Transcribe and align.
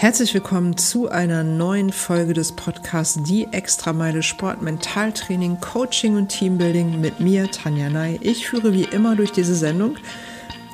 Herzlich 0.00 0.32
willkommen 0.32 0.78
zu 0.78 1.10
einer 1.10 1.44
neuen 1.44 1.92
Folge 1.92 2.32
des 2.32 2.52
Podcasts 2.52 3.22
Die 3.22 3.46
Extrameile 3.52 4.22
Sport, 4.22 4.62
Mentaltraining, 4.62 5.60
Coaching 5.60 6.16
und 6.16 6.28
Teambuilding 6.28 6.98
mit 7.02 7.20
mir, 7.20 7.50
Tanja 7.50 7.90
Ney. 7.90 8.18
Ich 8.22 8.46
führe 8.46 8.72
wie 8.72 8.84
immer 8.84 9.14
durch 9.14 9.30
diese 9.30 9.54
Sendung. 9.54 9.98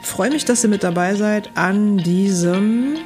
freue 0.00 0.30
mich, 0.30 0.44
dass 0.44 0.62
ihr 0.62 0.70
mit 0.70 0.84
dabei 0.84 1.16
seid 1.16 1.50
an 1.56 1.98
diesem 1.98 2.98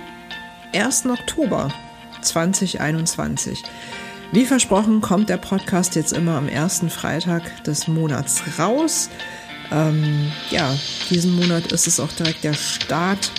1. 0.75 1.07
Oktober 1.07 1.73
2021. 2.21 3.63
Wie 4.31 4.45
versprochen 4.45 5.01
kommt 5.01 5.31
der 5.31 5.39
Podcast 5.39 5.95
jetzt 5.95 6.13
immer 6.13 6.37
am 6.37 6.51
ersten 6.51 6.91
Freitag 6.91 7.65
des 7.65 7.89
Monats 7.89 8.43
raus. 8.59 9.09
Ähm, 9.73 10.31
ja, 10.51 10.71
diesen 11.09 11.35
Monat 11.35 11.73
ist 11.73 11.87
es 11.87 11.99
auch 11.99 12.13
direkt 12.13 12.45
der 12.45 12.53
Start 12.53 13.33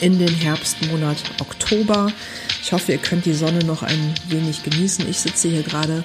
in 0.00 0.18
den 0.18 0.34
Herbstmonat 0.34 1.22
Oktober. 1.40 2.12
Ich 2.62 2.72
hoffe, 2.72 2.92
ihr 2.92 2.98
könnt 2.98 3.26
die 3.26 3.34
Sonne 3.34 3.64
noch 3.64 3.82
ein 3.82 4.14
wenig 4.28 4.62
genießen. 4.62 5.08
Ich 5.08 5.20
sitze 5.20 5.48
hier 5.48 5.62
gerade 5.62 6.04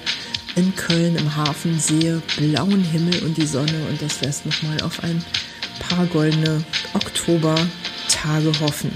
in 0.54 0.74
Köln 0.74 1.16
im 1.16 1.36
Hafen, 1.36 1.78
sehe 1.78 2.22
blauen 2.36 2.82
Himmel 2.82 3.22
und 3.24 3.36
die 3.36 3.46
Sonne 3.46 3.86
und 3.88 4.00
das 4.00 4.20
lässt 4.22 4.46
nochmal 4.46 4.80
auf 4.82 5.02
ein 5.04 5.22
paar 5.78 6.06
goldene 6.06 6.64
Oktobertage 6.94 8.52
hoffen. 8.60 8.90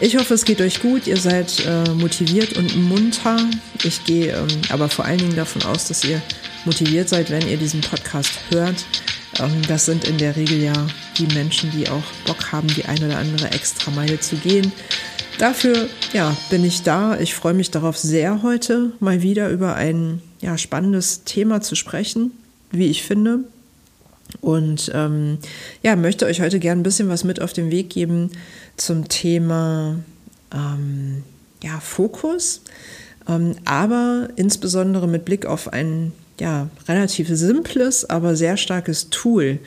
Ich 0.00 0.16
hoffe, 0.16 0.34
es 0.34 0.44
geht 0.44 0.60
euch 0.60 0.80
gut, 0.80 1.06
ihr 1.06 1.16
seid 1.16 1.64
äh, 1.64 1.90
motiviert 1.94 2.54
und 2.58 2.76
munter. 2.76 3.38
Ich 3.82 4.04
gehe 4.04 4.32
ähm, 4.36 4.48
aber 4.68 4.88
vor 4.88 5.06
allen 5.06 5.18
Dingen 5.18 5.36
davon 5.36 5.62
aus, 5.62 5.88
dass 5.88 6.04
ihr 6.04 6.20
motiviert 6.66 7.08
seid, 7.08 7.30
wenn 7.30 7.48
ihr 7.48 7.56
diesen 7.56 7.80
Podcast 7.80 8.32
hört. 8.50 8.84
Ähm, 9.40 9.62
das 9.68 9.86
sind 9.86 10.06
in 10.06 10.18
der 10.18 10.36
Regel 10.36 10.62
ja 10.62 10.86
die 11.18 11.26
Menschen, 11.34 11.70
die 11.70 11.88
auch 11.88 12.04
Bock 12.26 12.52
haben, 12.52 12.68
die 12.68 12.84
eine 12.84 13.06
oder 13.06 13.18
andere 13.18 13.50
extra 13.50 13.90
Meile 13.90 14.20
zu 14.20 14.36
gehen. 14.36 14.72
Dafür 15.38 15.88
ja, 16.12 16.36
bin 16.50 16.64
ich 16.64 16.82
da. 16.82 17.18
Ich 17.18 17.34
freue 17.34 17.54
mich 17.54 17.70
darauf 17.70 17.98
sehr, 17.98 18.42
heute 18.42 18.92
mal 19.00 19.22
wieder 19.22 19.50
über 19.50 19.74
ein 19.74 20.22
ja, 20.40 20.56
spannendes 20.56 21.24
Thema 21.24 21.60
zu 21.60 21.74
sprechen, 21.74 22.32
wie 22.70 22.86
ich 22.86 23.02
finde. 23.02 23.40
Und 24.40 24.90
ähm, 24.94 25.38
ja, 25.82 25.94
möchte 25.94 26.26
euch 26.26 26.40
heute 26.40 26.58
gerne 26.58 26.80
ein 26.80 26.84
bisschen 26.84 27.08
was 27.08 27.24
mit 27.24 27.40
auf 27.40 27.52
den 27.52 27.70
Weg 27.70 27.90
geben 27.90 28.30
zum 28.76 29.08
Thema 29.08 29.98
ähm, 30.52 31.22
ja, 31.62 31.80
Fokus, 31.80 32.62
ähm, 33.28 33.56
aber 33.64 34.28
insbesondere 34.36 35.06
mit 35.06 35.24
Blick 35.24 35.46
auf 35.46 35.72
ein 35.72 36.12
ja, 36.40 36.68
relativ 36.88 37.28
simples, 37.30 38.08
aber 38.08 38.36
sehr 38.36 38.56
starkes 38.56 39.10
Tool, 39.10 39.58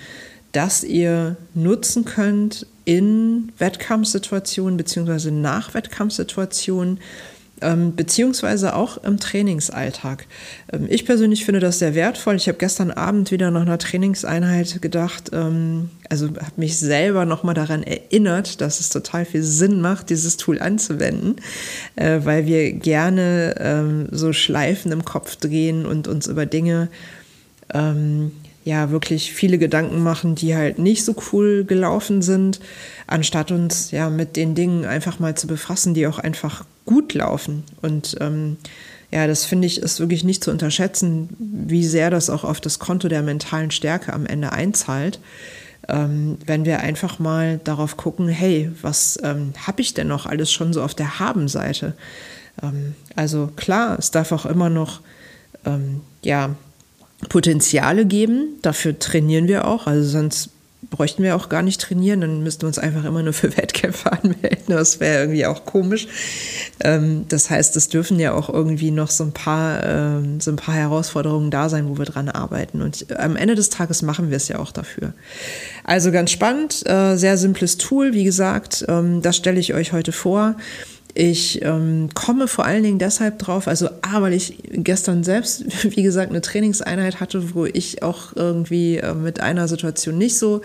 das 0.51 0.83
ihr 0.83 1.35
nutzen 1.53 2.05
könnt 2.05 2.65
in 2.85 3.51
Wettkampfsituationen 3.57 4.77
bzw. 4.77 5.31
nach 5.31 5.73
Wettkampfsituationen, 5.73 6.99
ähm, 7.61 7.95
beziehungsweise 7.95 8.75
auch 8.75 8.97
im 9.03 9.19
Trainingsalltag. 9.19 10.25
Ähm, 10.71 10.87
ich 10.89 11.05
persönlich 11.05 11.45
finde 11.45 11.59
das 11.59 11.79
sehr 11.79 11.95
wertvoll. 11.95 12.35
Ich 12.35 12.47
habe 12.47 12.57
gestern 12.57 12.91
Abend 12.91 13.31
wieder 13.31 13.51
nach 13.51 13.61
einer 13.61 13.77
Trainingseinheit 13.77 14.81
gedacht, 14.81 15.31
ähm, 15.33 15.89
also 16.09 16.27
habe 16.27 16.53
mich 16.57 16.77
selber 16.77 17.25
nochmal 17.25 17.55
daran 17.55 17.83
erinnert, 17.83 18.61
dass 18.61 18.79
es 18.79 18.89
total 18.89 19.25
viel 19.25 19.43
Sinn 19.43 19.81
macht, 19.81 20.09
dieses 20.09 20.37
Tool 20.37 20.59
anzuwenden, 20.59 21.35
äh, 21.95 22.19
weil 22.23 22.45
wir 22.45 22.73
gerne 22.73 23.55
ähm, 23.59 24.07
so 24.11 24.33
Schleifen 24.33 24.91
im 24.91 25.05
Kopf 25.05 25.35
drehen 25.35 25.85
und 25.85 26.07
uns 26.07 26.27
über 26.27 26.45
Dinge 26.45 26.89
ähm, 27.73 28.31
ja 28.65 28.91
wirklich 28.91 29.33
viele 29.33 29.57
Gedanken 29.57 30.01
machen, 30.01 30.35
die 30.35 30.55
halt 30.55 30.79
nicht 30.79 31.05
so 31.05 31.15
cool 31.31 31.63
gelaufen 31.65 32.21
sind, 32.21 32.59
anstatt 33.07 33.51
uns 33.51 33.91
ja 33.91 34.09
mit 34.09 34.35
den 34.35 34.55
Dingen 34.55 34.85
einfach 34.85 35.19
mal 35.19 35.35
zu 35.35 35.47
befassen, 35.47 35.93
die 35.93 36.07
auch 36.07 36.19
einfach 36.19 36.65
gut 36.89 37.13
laufen. 37.13 37.63
Und 37.83 38.17
ähm, 38.19 38.57
ja, 39.11 39.27
das 39.27 39.45
finde 39.45 39.67
ich 39.67 39.79
ist 39.79 39.99
wirklich 39.99 40.23
nicht 40.23 40.43
zu 40.43 40.49
unterschätzen, 40.49 41.29
wie 41.37 41.85
sehr 41.85 42.09
das 42.09 42.31
auch 42.31 42.43
auf 42.43 42.59
das 42.59 42.79
Konto 42.79 43.07
der 43.09 43.21
mentalen 43.21 43.69
Stärke 43.69 44.11
am 44.11 44.25
Ende 44.25 44.51
einzahlt. 44.53 45.19
Ähm, 45.87 46.39
wenn 46.47 46.65
wir 46.65 46.79
einfach 46.79 47.19
mal 47.19 47.59
darauf 47.63 47.95
gucken, 47.95 48.27
hey, 48.27 48.71
was 48.81 49.19
ähm, 49.21 49.53
habe 49.67 49.81
ich 49.81 49.93
denn 49.93 50.07
noch 50.07 50.25
alles 50.25 50.51
schon 50.51 50.73
so 50.73 50.81
auf 50.81 50.95
der 50.95 51.19
Haben-Seite? 51.19 51.93
Ähm, 52.63 52.95
also 53.15 53.51
klar, 53.55 53.99
es 53.99 54.09
darf 54.09 54.31
auch 54.31 54.47
immer 54.47 54.71
noch 54.71 55.01
ähm, 55.65 56.01
ja, 56.23 56.55
Potenziale 57.29 58.07
geben. 58.07 58.57
Dafür 58.63 58.97
trainieren 58.97 59.47
wir 59.47 59.67
auch. 59.67 59.85
Also 59.85 60.09
sonst 60.09 60.49
bräuchten 60.89 61.23
wir 61.23 61.35
auch 61.35 61.49
gar 61.49 61.61
nicht 61.61 61.81
trainieren, 61.81 62.21
dann 62.21 62.43
müssten 62.43 62.63
wir 62.63 62.67
uns 62.67 62.79
einfach 62.79 63.05
immer 63.05 63.21
nur 63.23 63.33
für 63.33 63.55
Wettkämpfe 63.57 64.11
anmelden. 64.11 64.65
Das 64.67 64.99
wäre 64.99 65.19
irgendwie 65.19 65.45
auch 65.45 65.65
komisch. 65.65 66.07
Ähm, 66.81 67.25
das 67.27 67.49
heißt, 67.49 67.75
es 67.75 67.89
dürfen 67.89 68.19
ja 68.19 68.33
auch 68.33 68.49
irgendwie 68.49 68.91
noch 68.91 69.09
so 69.09 69.23
ein 69.23 69.31
paar, 69.31 69.83
ähm, 69.83 70.39
so 70.39 70.51
ein 70.51 70.55
paar 70.55 70.75
Herausforderungen 70.75 71.51
da 71.51 71.69
sein, 71.69 71.89
wo 71.89 71.97
wir 71.97 72.05
dran 72.05 72.29
arbeiten. 72.29 72.81
Und 72.81 73.05
am 73.17 73.35
Ende 73.35 73.55
des 73.55 73.69
Tages 73.69 74.01
machen 74.01 74.29
wir 74.29 74.37
es 74.37 74.47
ja 74.47 74.59
auch 74.59 74.71
dafür. 74.71 75.13
Also 75.83 76.11
ganz 76.11 76.31
spannend, 76.31 76.87
äh, 76.87 77.15
sehr 77.15 77.37
simples 77.37 77.77
Tool, 77.77 78.13
wie 78.13 78.23
gesagt, 78.23 78.85
ähm, 78.87 79.21
das 79.21 79.37
stelle 79.37 79.59
ich 79.59 79.73
euch 79.73 79.93
heute 79.93 80.11
vor. 80.11 80.55
Ich 81.21 81.61
ähm, 81.63 82.07
komme 82.13 82.47
vor 82.47 82.63
allen 82.63 82.81
Dingen 82.81 82.97
deshalb 82.97 83.39
drauf, 83.39 83.67
also 83.67 83.89
A, 84.03 84.21
weil 84.21 84.31
ich 84.31 84.57
gestern 84.71 85.25
selbst, 85.25 85.65
wie 85.93 86.01
gesagt, 86.01 86.29
eine 86.29 86.39
Trainingseinheit 86.39 87.19
hatte, 87.19 87.53
wo 87.53 87.65
ich 87.65 88.03
auch 88.03 88.37
irgendwie 88.37 88.99
äh, 88.99 89.13
mit 89.13 89.41
einer 89.41 89.67
Situation 89.67 90.17
nicht 90.17 90.37
so 90.37 90.61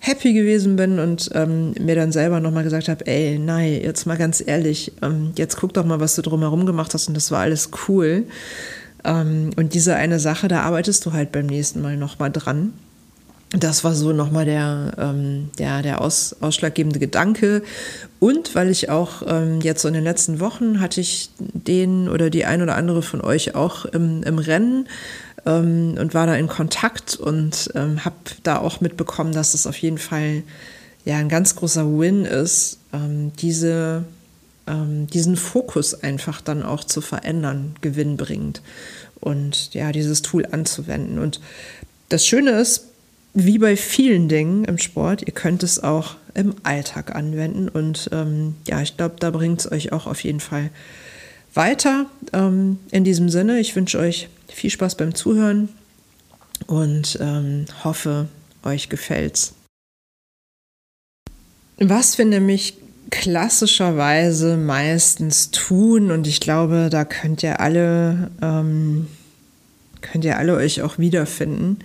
happy 0.00 0.32
gewesen 0.32 0.74
bin 0.74 0.98
und 0.98 1.30
ähm, 1.34 1.74
mir 1.78 1.94
dann 1.94 2.10
selber 2.10 2.40
nochmal 2.40 2.64
gesagt 2.64 2.88
habe, 2.88 3.06
ey, 3.06 3.38
nein, 3.38 3.80
jetzt 3.80 4.04
mal 4.04 4.18
ganz 4.18 4.42
ehrlich, 4.44 4.90
ähm, 5.02 5.34
jetzt 5.36 5.56
guck 5.56 5.72
doch 5.72 5.84
mal, 5.84 6.00
was 6.00 6.16
du 6.16 6.22
drumherum 6.22 6.66
gemacht 6.66 6.92
hast 6.94 7.06
und 7.06 7.14
das 7.14 7.30
war 7.30 7.38
alles 7.38 7.70
cool. 7.86 8.24
Ähm, 9.04 9.50
und 9.54 9.72
diese 9.72 9.94
eine 9.94 10.18
Sache, 10.18 10.48
da 10.48 10.62
arbeitest 10.62 11.06
du 11.06 11.12
halt 11.12 11.30
beim 11.30 11.46
nächsten 11.46 11.80
Mal 11.80 11.96
nochmal 11.96 12.32
dran 12.32 12.72
das 13.52 13.84
war 13.84 13.94
so 13.94 14.12
nochmal 14.12 14.46
der, 14.46 14.94
ähm, 14.98 15.50
der, 15.58 15.82
der 15.82 16.00
aus, 16.00 16.36
ausschlaggebende 16.40 16.98
Gedanke. 16.98 17.62
Und 18.18 18.54
weil 18.54 18.70
ich 18.70 18.88
auch 18.88 19.22
ähm, 19.26 19.60
jetzt 19.60 19.82
so 19.82 19.88
in 19.88 19.94
den 19.94 20.04
letzten 20.04 20.40
Wochen 20.40 20.80
hatte 20.80 21.00
ich 21.00 21.30
den 21.38 22.08
oder 22.08 22.30
die 22.30 22.44
ein 22.44 22.62
oder 22.62 22.76
andere 22.76 23.02
von 23.02 23.20
euch 23.20 23.54
auch 23.54 23.84
im, 23.84 24.22
im 24.22 24.38
Rennen 24.38 24.88
ähm, 25.44 25.96
und 25.98 26.14
war 26.14 26.26
da 26.26 26.34
in 26.34 26.48
Kontakt 26.48 27.16
und 27.16 27.70
ähm, 27.74 28.04
habe 28.04 28.16
da 28.42 28.58
auch 28.58 28.80
mitbekommen, 28.80 29.32
dass 29.32 29.54
es 29.54 29.66
auf 29.66 29.76
jeden 29.76 29.98
Fall 29.98 30.42
ja 31.04 31.18
ein 31.18 31.28
ganz 31.28 31.54
großer 31.56 31.86
Win 31.98 32.24
ist, 32.24 32.78
ähm, 32.94 33.32
diese, 33.38 34.04
ähm, 34.66 35.08
diesen 35.08 35.36
Fokus 35.36 36.02
einfach 36.02 36.40
dann 36.40 36.62
auch 36.62 36.84
zu 36.84 37.02
verändern, 37.02 37.74
gewinnbringend 37.82 38.62
und 39.20 39.74
ja, 39.74 39.92
dieses 39.92 40.22
Tool 40.22 40.46
anzuwenden. 40.50 41.18
Und 41.18 41.40
das 42.08 42.26
Schöne 42.26 42.52
ist, 42.52 42.91
wie 43.34 43.58
bei 43.58 43.76
vielen 43.76 44.28
Dingen 44.28 44.64
im 44.64 44.78
Sport, 44.78 45.22
ihr 45.22 45.32
könnt 45.32 45.62
es 45.62 45.82
auch 45.82 46.16
im 46.34 46.54
Alltag 46.62 47.14
anwenden. 47.14 47.68
Und 47.68 48.10
ähm, 48.12 48.56
ja, 48.66 48.80
ich 48.82 48.96
glaube, 48.96 49.16
da 49.18 49.30
bringt 49.30 49.60
es 49.60 49.72
euch 49.72 49.92
auch 49.92 50.06
auf 50.06 50.22
jeden 50.22 50.40
Fall 50.40 50.70
weiter. 51.54 52.06
Ähm, 52.32 52.78
in 52.90 53.04
diesem 53.04 53.28
Sinne, 53.28 53.58
ich 53.60 53.74
wünsche 53.74 53.98
euch 53.98 54.28
viel 54.48 54.70
Spaß 54.70 54.96
beim 54.96 55.14
Zuhören 55.14 55.68
und 56.66 57.18
ähm, 57.20 57.66
hoffe, 57.84 58.28
euch 58.62 58.88
gefällt's. 58.88 59.54
Was 61.78 62.18
wir 62.18 62.26
nämlich 62.26 62.76
klassischerweise 63.10 64.56
meistens 64.56 65.50
tun, 65.50 66.10
und 66.10 66.26
ich 66.26 66.40
glaube, 66.40 66.88
da 66.90 67.04
könnt 67.04 67.42
ihr 67.42 67.60
alle, 67.60 68.30
ähm, 68.40 69.08
könnt 70.00 70.24
ihr 70.24 70.38
alle 70.38 70.54
euch 70.54 70.82
auch 70.82 70.98
wiederfinden, 70.98 71.78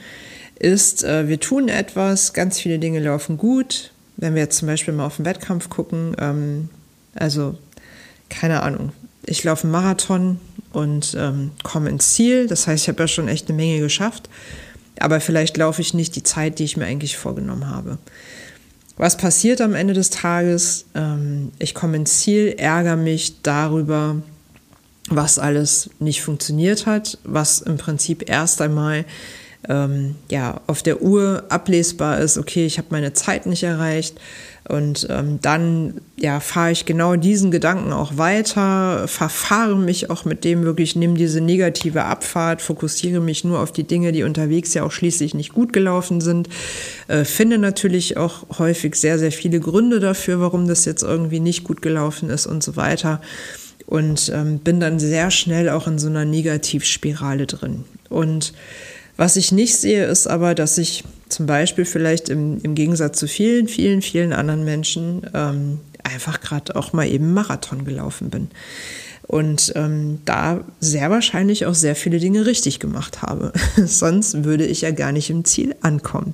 ist, 0.59 1.03
äh, 1.03 1.27
wir 1.27 1.39
tun 1.39 1.69
etwas, 1.69 2.33
ganz 2.33 2.59
viele 2.59 2.79
Dinge 2.79 2.99
laufen 2.99 3.37
gut. 3.37 3.91
Wenn 4.15 4.33
wir 4.35 4.41
jetzt 4.41 4.57
zum 4.57 4.67
Beispiel 4.67 4.93
mal 4.93 5.05
auf 5.05 5.17
den 5.17 5.25
Wettkampf 5.25 5.69
gucken, 5.69 6.15
ähm, 6.19 6.69
also 7.15 7.55
keine 8.29 8.61
Ahnung, 8.63 8.91
ich 9.25 9.43
laufe 9.43 9.63
einen 9.63 9.71
Marathon 9.71 10.39
und 10.73 11.15
ähm, 11.19 11.51
komme 11.63 11.89
ins 11.89 12.13
Ziel. 12.13 12.47
Das 12.47 12.67
heißt, 12.67 12.83
ich 12.83 12.89
habe 12.89 13.03
ja 13.03 13.07
schon 13.07 13.27
echt 13.27 13.47
eine 13.47 13.55
Menge 13.55 13.79
geschafft. 13.79 14.29
Aber 14.99 15.19
vielleicht 15.19 15.57
laufe 15.57 15.81
ich 15.81 15.93
nicht 15.93 16.15
die 16.15 16.23
Zeit, 16.23 16.59
die 16.59 16.63
ich 16.63 16.77
mir 16.77 16.85
eigentlich 16.85 17.17
vorgenommen 17.17 17.69
habe. 17.69 17.97
Was 18.97 19.15
passiert 19.15 19.61
am 19.61 19.75
Ende 19.75 19.93
des 19.93 20.09
Tages? 20.09 20.85
Ähm, 20.95 21.51
ich 21.59 21.75
komme 21.75 21.97
ins 21.97 22.19
Ziel, 22.19 22.55
ärgere 22.57 22.95
mich 22.95 23.41
darüber, 23.43 24.21
was 25.09 25.39
alles 25.39 25.91
nicht 25.99 26.21
funktioniert 26.21 26.85
hat, 26.85 27.19
was 27.23 27.61
im 27.61 27.77
Prinzip 27.77 28.27
erst 28.27 28.61
einmal 28.61 29.05
ähm, 29.67 30.15
ja, 30.29 30.61
auf 30.67 30.83
der 30.83 31.01
Uhr 31.01 31.43
ablesbar 31.49 32.19
ist, 32.19 32.37
okay, 32.37 32.65
ich 32.65 32.77
habe 32.77 32.87
meine 32.91 33.13
Zeit 33.13 33.45
nicht 33.45 33.63
erreicht. 33.63 34.19
Und 34.67 35.07
ähm, 35.09 35.39
dann 35.41 36.01
ja, 36.19 36.41
fahre 36.41 36.71
ich 36.71 36.85
genau 36.85 37.15
diesen 37.15 37.51
Gedanken 37.51 37.93
auch 37.93 38.17
weiter, 38.17 39.07
verfahre 39.07 39.77
mich 39.77 40.09
auch 40.09 40.25
mit 40.25 40.43
dem 40.43 40.63
wirklich, 40.63 40.97
nehme 40.97 41.13
diese 41.13 41.39
negative 41.39 42.03
Abfahrt, 42.03 42.61
fokussiere 42.61 43.21
mich 43.21 43.45
nur 43.45 43.61
auf 43.61 43.71
die 43.71 43.85
Dinge, 43.85 44.11
die 44.11 44.23
unterwegs 44.23 44.73
ja 44.73 44.83
auch 44.83 44.91
schließlich 44.91 45.33
nicht 45.33 45.53
gut 45.53 45.71
gelaufen 45.71 46.19
sind. 46.19 46.49
Äh, 47.07 47.23
finde 47.23 47.59
natürlich 47.59 48.17
auch 48.17 48.59
häufig 48.59 48.95
sehr, 48.95 49.17
sehr 49.17 49.31
viele 49.31 49.61
Gründe 49.61 50.01
dafür, 50.01 50.41
warum 50.41 50.67
das 50.67 50.83
jetzt 50.83 51.03
irgendwie 51.03 51.39
nicht 51.39 51.63
gut 51.63 51.81
gelaufen 51.81 52.29
ist 52.29 52.45
und 52.45 52.61
so 52.61 52.75
weiter. 52.75 53.21
Und 53.85 54.29
ähm, 54.35 54.59
bin 54.59 54.81
dann 54.81 54.99
sehr 54.99 55.31
schnell 55.31 55.69
auch 55.69 55.87
in 55.87 55.97
so 55.97 56.09
einer 56.09 56.25
Negativspirale 56.25 57.45
drin. 57.45 57.85
Und 58.09 58.51
was 59.17 59.35
ich 59.35 59.51
nicht 59.51 59.75
sehe, 59.75 60.05
ist 60.05 60.27
aber, 60.27 60.55
dass 60.55 60.77
ich 60.77 61.03
zum 61.27 61.45
Beispiel 61.45 61.85
vielleicht 61.85 62.29
im, 62.29 62.59
im 62.61 62.75
Gegensatz 62.75 63.19
zu 63.19 63.27
vielen, 63.27 63.67
vielen, 63.67 64.01
vielen 64.01 64.31
anderen 64.31 64.63
Menschen 64.63 65.27
ähm, 65.33 65.79
einfach 66.03 66.39
gerade 66.39 66.75
auch 66.75 66.93
mal 66.93 67.07
eben 67.07 67.33
Marathon 67.33 67.83
gelaufen 67.83 68.29
bin. 68.29 68.49
Und 69.23 69.73
ähm, 69.75 70.19
da 70.23 70.61
sehr 70.79 71.09
wahrscheinlich 71.09 71.65
auch 71.65 71.75
sehr 71.75 71.95
viele 71.95 72.19
Dinge 72.19 72.45
richtig 72.45 72.79
gemacht 72.79 73.21
habe. 73.21 73.51
Sonst 73.75 74.45
würde 74.45 74.65
ich 74.65 74.81
ja 74.81 74.91
gar 74.91 75.11
nicht 75.11 75.29
im 75.29 75.43
Ziel 75.43 75.75
ankommen. 75.81 76.33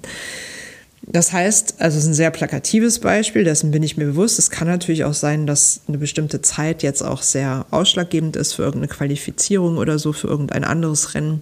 Das 1.05 1.33
heißt, 1.33 1.75
also 1.79 1.97
es 1.97 2.03
ist 2.03 2.09
ein 2.11 2.13
sehr 2.13 2.31
plakatives 2.31 2.99
Beispiel, 2.99 3.43
dessen 3.43 3.71
bin 3.71 3.83
ich 3.83 3.97
mir 3.97 4.05
bewusst. 4.05 4.39
Es 4.39 4.51
kann 4.51 4.67
natürlich 4.67 5.03
auch 5.03 5.13
sein, 5.13 5.47
dass 5.47 5.81
eine 5.87 5.97
bestimmte 5.97 6.41
Zeit 6.41 6.81
jetzt 6.81 7.01
auch 7.01 7.21
sehr 7.21 7.65
ausschlaggebend 7.71 8.35
ist 8.35 8.53
für 8.53 8.63
irgendeine 8.63 8.93
Qualifizierung 8.93 9.77
oder 9.77 9.99
so, 9.99 10.13
für 10.13 10.27
irgendein 10.27 10.63
anderes 10.63 11.13
Rennen. 11.13 11.41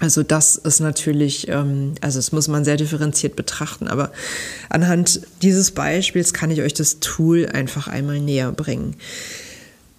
Also 0.00 0.22
das 0.22 0.56
ist 0.56 0.80
natürlich, 0.80 1.48
ähm, 1.48 1.92
also 2.00 2.18
das 2.18 2.32
muss 2.32 2.48
man 2.48 2.64
sehr 2.64 2.76
differenziert 2.76 3.36
betrachten, 3.36 3.86
aber 3.86 4.10
anhand 4.70 5.20
dieses 5.42 5.70
Beispiels 5.70 6.32
kann 6.32 6.50
ich 6.50 6.62
euch 6.62 6.74
das 6.74 7.00
Tool 7.00 7.46
einfach 7.46 7.86
einmal 7.86 8.18
näher 8.18 8.50
bringen. 8.50 8.96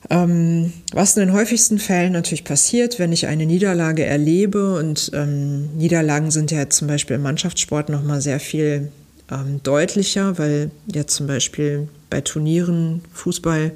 Ähm, 0.09 0.73
was 0.91 1.15
in 1.15 1.27
den 1.27 1.33
häufigsten 1.33 1.77
Fällen 1.77 2.13
natürlich 2.13 2.43
passiert, 2.43 2.97
wenn 2.97 3.11
ich 3.11 3.27
eine 3.27 3.45
Niederlage 3.45 4.03
erlebe 4.03 4.75
und 4.75 5.11
ähm, 5.13 5.69
Niederlagen 5.77 6.31
sind 6.31 6.49
ja 6.49 6.67
zum 6.69 6.87
Beispiel 6.87 7.17
im 7.17 7.21
Mannschaftssport 7.21 7.89
nochmal 7.89 8.21
sehr 8.21 8.39
viel 8.39 8.91
deutlicher, 9.63 10.37
weil 10.37 10.71
ja 10.93 11.07
zum 11.07 11.25
Beispiel 11.25 11.87
bei 12.09 12.19
Turnieren, 12.19 13.01
Fußball, 13.13 13.71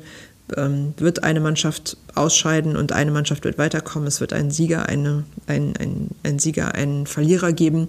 ähm, 0.56 0.94
wird 0.98 1.24
eine 1.24 1.40
Mannschaft 1.40 1.98
ausscheiden 2.14 2.76
und 2.76 2.92
eine 2.92 3.12
Mannschaft 3.12 3.44
wird 3.44 3.58
weiterkommen. 3.58 4.08
Es 4.08 4.22
wird 4.22 4.34
einen 4.34 4.52
Sieger, 4.52 4.88
eine, 4.88 5.24
ein, 5.48 5.74
ein, 5.78 6.10
ein 6.24 6.40
Sieger, 6.40 6.76
einen 6.76 7.08
Verlierer 7.08 7.54
geben. 7.54 7.88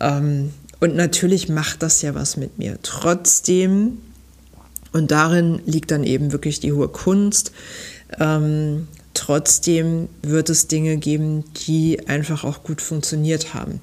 Ähm, 0.00 0.52
und 0.80 0.94
natürlich 0.94 1.48
macht 1.48 1.82
das 1.82 2.02
ja 2.02 2.14
was 2.14 2.36
mit 2.36 2.58
mir. 2.58 2.78
Trotzdem, 2.82 3.98
und 4.92 5.10
darin 5.10 5.60
liegt 5.66 5.90
dann 5.90 6.04
eben 6.04 6.32
wirklich 6.32 6.60
die 6.60 6.72
hohe 6.72 6.88
Kunst, 6.88 7.52
ähm, 8.18 8.88
trotzdem 9.14 10.08
wird 10.22 10.48
es 10.48 10.68
Dinge 10.68 10.96
geben, 10.96 11.44
die 11.66 12.08
einfach 12.08 12.44
auch 12.44 12.62
gut 12.62 12.80
funktioniert 12.80 13.54
haben. 13.54 13.80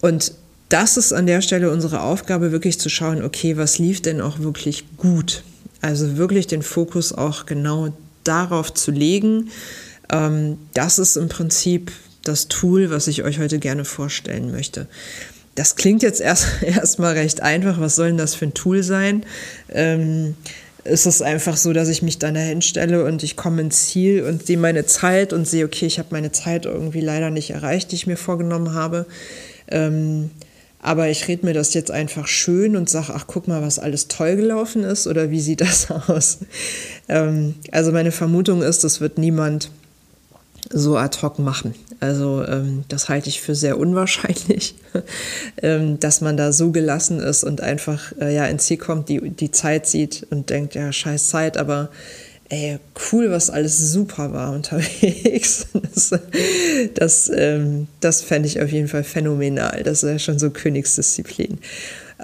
Und 0.00 0.32
das 0.68 0.96
ist 0.96 1.12
an 1.12 1.26
der 1.26 1.42
Stelle 1.42 1.70
unsere 1.70 2.02
Aufgabe, 2.02 2.50
wirklich 2.50 2.80
zu 2.80 2.88
schauen, 2.88 3.22
okay, 3.22 3.56
was 3.56 3.78
lief 3.78 4.02
denn 4.02 4.20
auch 4.20 4.40
wirklich 4.40 4.84
gut? 4.96 5.44
Also 5.86 6.16
wirklich 6.16 6.48
den 6.48 6.62
Fokus 6.62 7.12
auch 7.12 7.46
genau 7.46 7.92
darauf 8.24 8.74
zu 8.74 8.90
legen. 8.90 9.50
Ähm, 10.10 10.58
das 10.74 10.98
ist 10.98 11.16
im 11.16 11.28
Prinzip 11.28 11.92
das 12.24 12.48
Tool, 12.48 12.90
was 12.90 13.06
ich 13.06 13.22
euch 13.22 13.38
heute 13.38 13.60
gerne 13.60 13.84
vorstellen 13.84 14.50
möchte. 14.50 14.88
Das 15.54 15.76
klingt 15.76 16.02
jetzt 16.02 16.20
erst 16.20 16.48
erstmal 16.62 17.12
recht 17.12 17.40
einfach. 17.40 17.80
Was 17.80 17.94
soll 17.94 18.08
denn 18.08 18.18
das 18.18 18.34
für 18.34 18.46
ein 18.46 18.54
Tool 18.54 18.82
sein? 18.82 19.24
Ähm, 19.70 20.34
ist 20.82 21.06
es 21.06 21.22
einfach 21.22 21.56
so, 21.56 21.72
dass 21.72 21.88
ich 21.88 22.02
mich 22.02 22.18
dann 22.18 22.34
dahin 22.34 22.62
stelle 22.62 23.04
und 23.04 23.22
ich 23.22 23.36
komme 23.36 23.60
ins 23.60 23.86
Ziel 23.86 24.24
und 24.24 24.44
sehe 24.44 24.58
meine 24.58 24.86
Zeit 24.86 25.32
und 25.32 25.46
sehe, 25.46 25.64
okay, 25.64 25.86
ich 25.86 26.00
habe 26.00 26.08
meine 26.10 26.32
Zeit 26.32 26.66
irgendwie 26.66 27.00
leider 27.00 27.30
nicht 27.30 27.50
erreicht, 27.50 27.92
die 27.92 27.96
ich 27.96 28.08
mir 28.08 28.16
vorgenommen 28.16 28.74
habe. 28.74 29.06
Ähm, 29.68 30.30
aber 30.80 31.08
ich 31.08 31.26
rede 31.28 31.46
mir 31.46 31.54
das 31.54 31.74
jetzt 31.74 31.90
einfach 31.90 32.26
schön 32.26 32.76
und 32.76 32.88
sage, 32.88 33.12
ach, 33.14 33.24
guck 33.26 33.48
mal, 33.48 33.62
was 33.62 33.78
alles 33.78 34.08
toll 34.08 34.36
gelaufen 34.36 34.84
ist 34.84 35.06
oder 35.06 35.30
wie 35.30 35.40
sieht 35.40 35.60
das 35.60 35.90
aus? 36.08 36.38
Ähm, 37.08 37.54
also 37.72 37.92
meine 37.92 38.12
Vermutung 38.12 38.62
ist, 38.62 38.84
das 38.84 39.00
wird 39.00 39.18
niemand 39.18 39.70
so 40.70 40.96
ad 40.96 41.18
hoc 41.22 41.38
machen. 41.38 41.74
Also 42.00 42.44
ähm, 42.44 42.84
das 42.88 43.08
halte 43.08 43.28
ich 43.28 43.40
für 43.40 43.54
sehr 43.54 43.78
unwahrscheinlich, 43.78 44.74
ähm, 45.62 45.98
dass 45.98 46.20
man 46.20 46.36
da 46.36 46.52
so 46.52 46.70
gelassen 46.70 47.20
ist 47.20 47.44
und 47.44 47.60
einfach 47.60 48.12
äh, 48.20 48.34
ja 48.34 48.46
ins 48.46 48.66
Ziel 48.66 48.76
kommt, 48.76 49.08
die, 49.08 49.30
die 49.30 49.50
Zeit 49.50 49.86
sieht 49.86 50.26
und 50.30 50.50
denkt, 50.50 50.74
ja, 50.74 50.92
scheiß 50.92 51.28
Zeit, 51.28 51.56
aber 51.56 51.88
ey, 52.48 52.78
cool, 53.10 53.30
was 53.30 53.50
alles 53.50 53.78
super 53.92 54.32
war 54.32 54.52
unterwegs. 54.52 55.66
Das, 55.96 56.12
das, 56.94 57.30
ähm, 57.34 57.86
das 58.00 58.20
fände 58.20 58.46
ich 58.48 58.60
auf 58.60 58.70
jeden 58.70 58.88
Fall 58.88 59.02
phänomenal. 59.02 59.82
Das 59.82 60.02
ist 60.02 60.10
ja 60.10 60.18
schon 60.18 60.38
so 60.38 60.50
Königsdisziplin. 60.50 61.58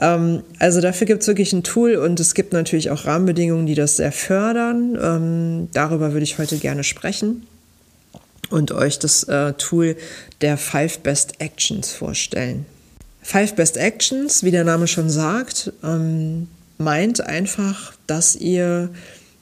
Ähm, 0.00 0.42
also 0.58 0.80
dafür 0.80 1.06
gibt 1.06 1.22
es 1.22 1.28
wirklich 1.28 1.52
ein 1.52 1.62
Tool 1.62 1.96
und 1.96 2.20
es 2.20 2.34
gibt 2.34 2.52
natürlich 2.52 2.90
auch 2.90 3.06
Rahmenbedingungen, 3.06 3.66
die 3.66 3.74
das 3.74 3.96
sehr 3.96 4.12
fördern. 4.12 4.98
Ähm, 5.00 5.68
darüber 5.72 6.12
würde 6.12 6.24
ich 6.24 6.38
heute 6.38 6.58
gerne 6.58 6.84
sprechen 6.84 7.46
und 8.50 8.72
euch 8.72 8.98
das 8.98 9.24
äh, 9.24 9.54
Tool 9.54 9.96
der 10.42 10.58
Five 10.58 10.98
Best 11.00 11.40
Actions 11.40 11.90
vorstellen. 11.90 12.66
Five 13.22 13.54
Best 13.54 13.76
Actions, 13.76 14.42
wie 14.42 14.50
der 14.50 14.64
Name 14.64 14.86
schon 14.86 15.08
sagt, 15.08 15.72
ähm, 15.82 16.48
meint 16.78 17.20
einfach, 17.20 17.94
dass 18.06 18.36
ihr 18.36 18.90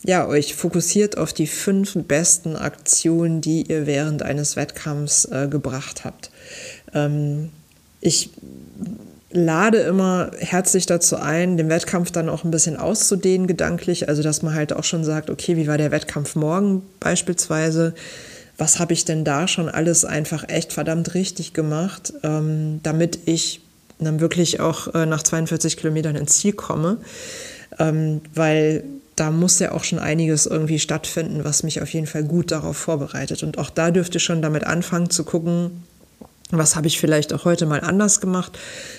ja, 0.02 0.26
euch 0.26 0.54
fokussiert 0.54 1.18
auf 1.18 1.32
die 1.32 1.46
fünf 1.46 1.94
besten 1.94 2.56
Aktionen, 2.56 3.40
die 3.40 3.70
ihr 3.70 3.86
während 3.86 4.22
eines 4.22 4.56
Wettkampfs 4.56 5.26
äh, 5.26 5.48
gebracht 5.48 6.04
habt. 6.04 6.30
Ähm, 6.94 7.50
ich 8.00 8.30
lade 9.30 9.78
immer 9.78 10.30
herzlich 10.38 10.86
dazu 10.86 11.16
ein, 11.16 11.56
den 11.56 11.68
Wettkampf 11.68 12.10
dann 12.10 12.28
auch 12.28 12.44
ein 12.44 12.50
bisschen 12.50 12.76
auszudehnen 12.76 13.46
gedanklich, 13.46 14.08
also 14.08 14.22
dass 14.22 14.42
man 14.42 14.54
halt 14.54 14.72
auch 14.72 14.84
schon 14.84 15.04
sagt, 15.04 15.30
okay, 15.30 15.56
wie 15.56 15.68
war 15.68 15.78
der 15.78 15.90
Wettkampf 15.90 16.34
morgen 16.34 16.82
beispielsweise? 16.98 17.94
Was 18.58 18.78
habe 18.78 18.92
ich 18.92 19.04
denn 19.04 19.24
da 19.24 19.48
schon 19.48 19.68
alles 19.68 20.04
einfach 20.04 20.48
echt 20.48 20.72
verdammt 20.72 21.14
richtig 21.14 21.52
gemacht, 21.52 22.12
ähm, 22.22 22.80
damit 22.82 23.20
ich 23.26 23.60
dann 23.98 24.20
wirklich 24.20 24.60
auch 24.60 24.94
äh, 24.94 25.06
nach 25.06 25.22
42 25.22 25.76
Kilometern 25.76 26.16
ins 26.16 26.38
Ziel 26.38 26.54
komme? 26.54 26.98
Ähm, 27.78 28.22
weil 28.34 28.82
da 29.20 29.30
muss 29.30 29.58
ja 29.58 29.72
auch 29.72 29.84
schon 29.84 29.98
einiges 29.98 30.46
irgendwie 30.46 30.78
stattfinden, 30.78 31.44
was 31.44 31.62
mich 31.62 31.82
auf 31.82 31.90
jeden 31.90 32.06
Fall 32.06 32.24
gut 32.24 32.50
darauf 32.50 32.78
vorbereitet. 32.78 33.42
Und 33.42 33.58
auch 33.58 33.68
da 33.68 33.90
dürfte 33.90 34.18
schon 34.18 34.40
damit 34.40 34.64
anfangen 34.64 35.10
zu 35.10 35.24
gucken, 35.24 35.84
was 36.52 36.74
habe 36.74 36.86
ich 36.86 36.98
vielleicht 36.98 37.32
auch 37.34 37.44
heute 37.44 37.66
mal 37.66 37.80
anders 37.80 38.20
gemacht 38.20 38.58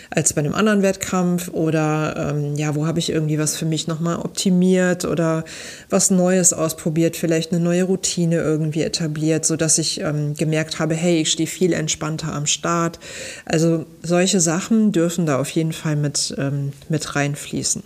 als 0.09 0.33
bei 0.33 0.39
einem 0.39 0.53
anderen 0.53 0.83
Wettkampf 0.83 1.50
oder 1.50 2.33
ähm, 2.35 2.56
ja, 2.56 2.75
wo 2.75 2.85
habe 2.85 3.00
ich 3.00 3.09
irgendwie 3.09 3.39
was 3.39 3.57
für 3.57 3.65
mich 3.65 3.88
nochmal 3.88 4.18
optimiert 4.18 5.06
oder 5.06 5.44
was 5.89 6.12
Neues 6.12 6.53
ausprobiert, 6.53 7.18
vielleicht 7.18 7.51
eine 7.51 7.61
neue 7.61 7.83
Routine 7.83 8.37
irgendwie 8.37 8.83
etabliert, 8.83 9.44
sodass 9.44 9.80
ich 9.80 10.01
ähm, 10.01 10.35
gemerkt 10.35 10.80
habe, 10.80 10.94
hey, 10.94 11.21
ich 11.21 11.31
stehe 11.31 11.47
viel 11.47 11.73
entspannter 11.73 12.31
am 12.31 12.45
Start. 12.45 12.99
Also 13.45 13.85
solche 14.04 14.40
Sachen 14.40 14.92
dürfen 14.92 15.25
da 15.25 15.40
auf 15.40 15.49
jeden 15.49 15.73
Fall 15.73 15.95
mit, 15.95 16.35
ähm, 16.37 16.73
mit 16.90 17.16
reinfließen. 17.16 17.83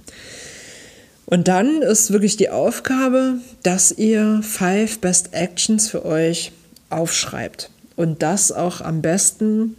Und 1.25 1.47
dann 1.47 1.81
ist 1.81 2.11
wirklich 2.11 2.37
die 2.37 2.49
Aufgabe, 2.49 3.35
dass 3.63 3.91
ihr 3.91 4.41
Five 4.43 4.99
Best 4.99 5.33
Actions 5.33 5.89
für 5.89 6.05
euch 6.05 6.51
aufschreibt. 6.89 7.71
Und 7.95 8.21
das 8.21 8.51
auch 8.51 8.81
am 8.81 9.01
besten. 9.01 9.75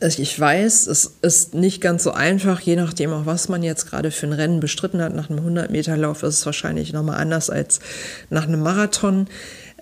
Ich 0.00 0.38
weiß, 0.38 0.86
es 0.88 1.14
ist 1.22 1.54
nicht 1.54 1.80
ganz 1.80 2.02
so 2.02 2.12
einfach, 2.12 2.60
je 2.60 2.76
nachdem 2.76 3.12
auch, 3.12 3.24
was 3.24 3.48
man 3.48 3.62
jetzt 3.62 3.86
gerade 3.86 4.10
für 4.10 4.26
ein 4.26 4.34
Rennen 4.34 4.60
bestritten 4.60 5.00
hat. 5.00 5.14
Nach 5.14 5.30
einem 5.30 5.46
100-Meter-Lauf 5.46 6.22
ist 6.24 6.40
es 6.40 6.46
wahrscheinlich 6.46 6.92
nochmal 6.92 7.18
anders 7.20 7.48
als 7.48 7.80
nach 8.28 8.46
einem 8.46 8.60
Marathon 8.60 9.28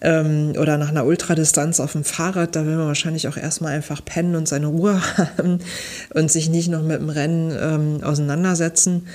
ähm, 0.00 0.52
oder 0.60 0.78
nach 0.78 0.90
einer 0.90 1.06
Ultradistanz 1.06 1.80
auf 1.80 1.92
dem 1.92 2.04
Fahrrad. 2.04 2.54
Da 2.54 2.66
will 2.66 2.76
man 2.76 2.86
wahrscheinlich 2.86 3.26
auch 3.26 3.36
erstmal 3.36 3.72
einfach 3.72 4.04
pennen 4.04 4.36
und 4.36 4.46
seine 4.46 4.68
Ruhe 4.68 5.00
haben 5.16 5.58
und 6.14 6.30
sich 6.30 6.50
nicht 6.50 6.68
noch 6.68 6.82
mit 6.82 7.00
dem 7.00 7.08
Rennen 7.08 7.50
ähm, 7.58 8.04
auseinandersetzen. 8.04 9.08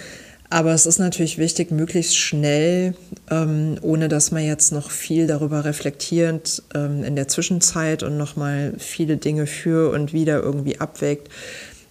Aber 0.49 0.73
es 0.73 0.85
ist 0.85 0.99
natürlich 0.99 1.37
wichtig, 1.37 1.71
möglichst 1.71 2.17
schnell, 2.17 2.95
ähm, 3.29 3.77
ohne 3.81 4.07
dass 4.07 4.31
man 4.31 4.45
jetzt 4.45 4.71
noch 4.71 4.91
viel 4.91 5.27
darüber 5.27 5.65
reflektiert 5.65 6.63
ähm, 6.73 7.03
in 7.03 7.17
der 7.17 7.27
Zwischenzeit 7.27 8.01
und 8.01 8.17
nochmal 8.17 8.73
viele 8.77 9.17
Dinge 9.17 9.45
für 9.45 9.91
und 9.91 10.13
wieder 10.13 10.41
irgendwie 10.41 10.79
abwägt, 10.79 11.29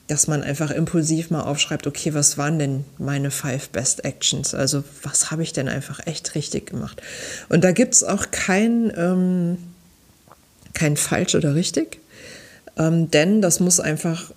dass 0.07 0.27
man 0.27 0.43
einfach 0.43 0.71
impulsiv 0.71 1.31
mal 1.31 1.43
aufschreibt, 1.43 1.87
okay, 1.87 2.15
was 2.15 2.39
waren 2.39 2.59
denn 2.59 2.85
meine 2.97 3.31
Five 3.31 3.69
Best 3.71 4.05
Actions? 4.05 4.55
Also 4.55 4.85
was 5.03 5.31
habe 5.31 5.43
ich 5.43 5.53
denn 5.53 5.69
einfach 5.69 6.07
echt 6.07 6.35
richtig 6.35 6.67
gemacht? 6.67 7.03
Und 7.51 7.63
da 7.63 7.73
gibt 7.73 7.93
es 7.93 8.05
auch 8.05 8.31
kein, 8.31 8.91
ähm, 8.97 9.59
kein 10.73 10.97
falsch 10.97 11.35
oder 11.35 11.55
richtig. 11.55 11.99
ähm, 12.79 13.11
denn 13.11 13.43
das 13.43 13.61
muss 13.61 13.81
einfach 13.81 14.31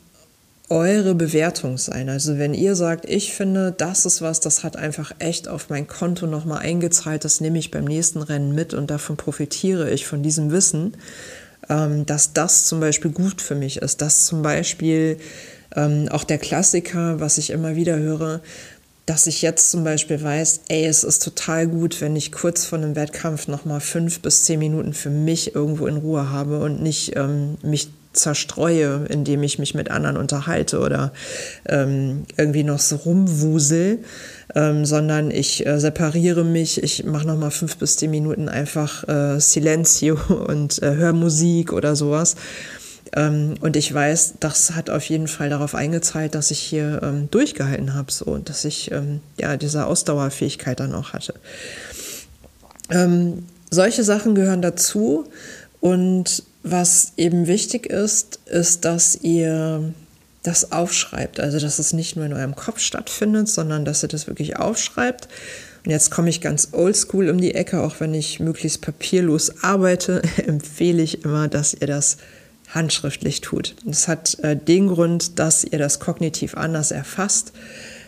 eure 0.69 1.15
Bewertung 1.15 1.77
sein. 1.77 2.09
Also 2.09 2.38
wenn 2.38 2.53
ihr 2.53 2.75
sagt, 2.75 3.05
ich 3.09 3.33
finde, 3.33 3.73
das 3.75 4.05
ist 4.05 4.21
was, 4.21 4.39
das 4.39 4.63
hat 4.63 4.77
einfach 4.77 5.13
echt 5.19 5.47
auf 5.47 5.69
mein 5.69 5.88
Konto 5.88 6.27
nochmal 6.27 6.59
eingezahlt, 6.59 7.25
das 7.25 7.41
nehme 7.41 7.57
ich 7.57 7.71
beim 7.71 7.85
nächsten 7.85 8.21
Rennen 8.21 8.53
mit 8.53 8.73
und 8.73 8.89
davon 8.89 9.17
profitiere 9.17 9.89
ich 9.89 10.05
von 10.05 10.21
diesem 10.21 10.51
Wissen, 10.51 10.95
ähm, 11.69 12.05
dass 12.05 12.33
das 12.33 12.65
zum 12.65 12.79
Beispiel 12.79 13.11
gut 13.11 13.41
für 13.41 13.55
mich 13.55 13.77
ist, 13.77 14.01
dass 14.01 14.25
zum 14.25 14.41
Beispiel 14.41 15.17
ähm, 15.75 16.07
auch 16.09 16.23
der 16.23 16.38
Klassiker, 16.38 17.19
was 17.19 17.38
ich 17.38 17.49
immer 17.49 17.75
wieder 17.75 17.97
höre, 17.97 18.41
dass 19.05 19.25
ich 19.25 19.41
jetzt 19.41 19.71
zum 19.71 19.83
Beispiel 19.83 20.21
weiß, 20.21 20.61
ey, 20.67 20.85
es 20.85 21.03
ist 21.03 21.23
total 21.23 21.67
gut, 21.67 21.99
wenn 21.99 22.15
ich 22.15 22.31
kurz 22.31 22.65
vor 22.65 22.77
einem 22.77 22.95
Wettkampf 22.95 23.47
nochmal 23.47 23.81
fünf 23.81 24.19
bis 24.19 24.43
zehn 24.43 24.59
Minuten 24.59 24.93
für 24.93 25.09
mich 25.09 25.55
irgendwo 25.55 25.88
in 25.88 25.97
Ruhe 25.97 26.29
habe 26.29 26.59
und 26.59 26.83
nicht 26.83 27.15
ähm, 27.15 27.57
mich 27.63 27.89
zerstreue, 28.19 29.05
indem 29.09 29.43
ich 29.43 29.59
mich 29.59 29.73
mit 29.73 29.91
anderen 29.91 30.17
unterhalte 30.17 30.79
oder 30.79 31.13
ähm, 31.67 32.25
irgendwie 32.38 32.63
noch 32.63 32.79
so 32.79 32.95
rumwusel, 32.97 33.99
ähm, 34.55 34.85
sondern 34.85 35.31
ich 35.31 35.65
äh, 35.65 35.79
separiere 35.79 36.43
mich, 36.43 36.81
ich 36.83 37.03
mache 37.05 37.27
nochmal 37.27 37.51
fünf 37.51 37.77
bis 37.77 37.97
zehn 37.97 38.11
Minuten 38.11 38.49
einfach 38.49 39.07
äh, 39.07 39.39
Silencio 39.39 40.17
und 40.47 40.81
äh, 40.81 40.95
höre 40.95 41.13
Musik 41.13 41.73
oder 41.73 41.95
sowas. 41.95 42.35
Ähm, 43.15 43.55
und 43.61 43.75
ich 43.75 43.91
weiß, 43.93 44.35
das 44.39 44.71
hat 44.75 44.89
auf 44.89 45.03
jeden 45.05 45.27
Fall 45.27 45.49
darauf 45.49 45.73
eingezahlt, 45.73 46.35
dass 46.35 46.51
ich 46.51 46.59
hier 46.59 47.01
ähm, 47.01 47.29
durchgehalten 47.31 47.95
habe, 47.95 48.11
so 48.11 48.25
und 48.25 48.49
dass 48.49 48.65
ich 48.65 48.91
ähm, 48.91 49.21
ja 49.39 49.57
diese 49.57 49.85
Ausdauerfähigkeit 49.85 50.79
dann 50.79 50.93
auch 50.93 51.13
hatte. 51.13 51.33
Ähm, 52.91 53.45
solche 53.71 54.03
Sachen 54.03 54.35
gehören 54.35 54.61
dazu 54.61 55.25
und 55.79 56.43
was 56.63 57.13
eben 57.17 57.47
wichtig 57.47 57.85
ist, 57.85 58.39
ist, 58.45 58.85
dass 58.85 59.15
ihr 59.15 59.93
das 60.43 60.71
aufschreibt. 60.71 61.39
Also, 61.39 61.59
dass 61.59 61.79
es 61.79 61.93
nicht 61.93 62.15
nur 62.15 62.25
in 62.25 62.33
eurem 62.33 62.55
Kopf 62.55 62.79
stattfindet, 62.79 63.49
sondern 63.49 63.85
dass 63.85 64.03
ihr 64.03 64.09
das 64.09 64.27
wirklich 64.27 64.57
aufschreibt. 64.57 65.27
Und 65.85 65.91
jetzt 65.91 66.11
komme 66.11 66.29
ich 66.29 66.41
ganz 66.41 66.69
oldschool 66.73 67.29
um 67.29 67.39
die 67.39 67.55
Ecke, 67.55 67.81
auch 67.81 67.99
wenn 67.99 68.13
ich 68.13 68.39
möglichst 68.39 68.81
papierlos 68.81 69.63
arbeite, 69.63 70.21
empfehle 70.45 71.01
ich 71.01 71.23
immer, 71.23 71.47
dass 71.47 71.73
ihr 71.73 71.87
das 71.87 72.17
handschriftlich 72.69 73.41
tut. 73.41 73.75
Das 73.85 74.07
hat 74.07 74.37
äh, 74.39 74.55
den 74.55 74.87
Grund, 74.87 75.39
dass 75.39 75.63
ihr 75.63 75.79
das 75.79 75.99
kognitiv 75.99 76.55
anders 76.55 76.91
erfasst, 76.91 77.53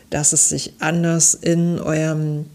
dass 0.10 0.34
es 0.34 0.50
sich 0.50 0.74
anders 0.80 1.34
in 1.34 1.80
eurem 1.80 2.46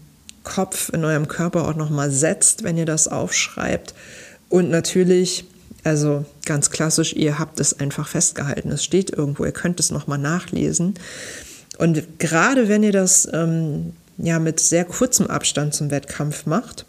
Kopf, 0.43 0.89
in 0.93 1.03
eurem 1.03 1.27
Körper 1.27 1.67
auch 1.67 1.75
nochmal 1.75 2.11
setzt, 2.11 2.63
wenn 2.63 2.77
ihr 2.77 2.85
das 2.85 3.07
aufschreibt. 3.07 3.93
Und 4.49 4.69
natürlich 4.69 5.45
also 5.87 6.25
ganz 6.45 6.69
klassisch, 6.69 7.13
ihr 7.13 7.39
habt 7.39 7.61
es 7.61 7.79
einfach 7.79 8.09
festgehalten. 8.09 8.71
Es 8.71 8.83
steht 8.83 9.09
irgendwo, 9.09 9.45
ihr 9.45 9.53
könnt 9.53 9.79
es 9.79 9.89
nochmal 9.89 10.17
nachlesen. 10.17 10.95
Und 11.77 12.19
gerade 12.19 12.67
wenn 12.67 12.83
ihr 12.83 12.91
das 12.91 13.25
ähm, 13.31 13.93
ja 14.17 14.39
mit 14.39 14.59
sehr 14.59 14.83
kurzem 14.83 15.27
Abstand 15.27 15.73
zum 15.73 15.89
Wettkampf 15.89 16.45
macht, 16.45 16.85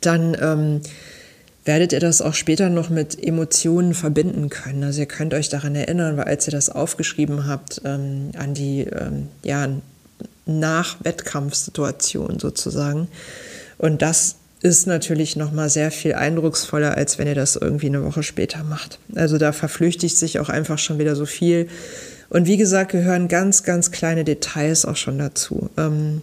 dann 0.00 0.36
ähm, 0.40 0.80
werdet 1.64 1.92
ihr 1.92 2.00
das 2.00 2.20
auch 2.20 2.34
später 2.34 2.68
noch 2.68 2.90
mit 2.90 3.22
Emotionen 3.22 3.94
verbinden 3.94 4.50
können. 4.50 4.82
Also 4.82 5.00
ihr 5.00 5.06
könnt 5.06 5.32
euch 5.32 5.48
daran 5.48 5.76
erinnern, 5.76 6.16
weil 6.16 6.24
als 6.24 6.48
ihr 6.48 6.52
das 6.52 6.70
aufgeschrieben 6.70 7.46
habt, 7.46 7.80
ähm, 7.84 8.32
an 8.36 8.54
die 8.54 8.80
ähm, 8.80 9.28
ja, 9.44 9.68
Nach-Wettkampfsituation 10.46 12.40
sozusagen. 12.40 13.06
Und 13.78 14.02
das 14.02 14.34
ist 14.64 14.86
natürlich 14.86 15.36
noch 15.36 15.52
mal 15.52 15.68
sehr 15.68 15.90
viel 15.90 16.14
eindrucksvoller, 16.14 16.96
als 16.96 17.18
wenn 17.18 17.26
ihr 17.26 17.34
das 17.34 17.54
irgendwie 17.54 17.88
eine 17.88 18.02
Woche 18.02 18.22
später 18.22 18.64
macht. 18.64 18.98
Also 19.14 19.36
da 19.36 19.52
verflüchtigt 19.52 20.16
sich 20.16 20.40
auch 20.40 20.48
einfach 20.48 20.78
schon 20.78 20.98
wieder 20.98 21.14
so 21.14 21.26
viel. 21.26 21.68
Und 22.30 22.46
wie 22.46 22.56
gesagt, 22.56 22.92
gehören 22.92 23.28
ganz, 23.28 23.62
ganz 23.62 23.90
kleine 23.90 24.24
Details 24.24 24.86
auch 24.86 24.96
schon 24.96 25.18
dazu. 25.18 25.68
Ähm, 25.76 26.22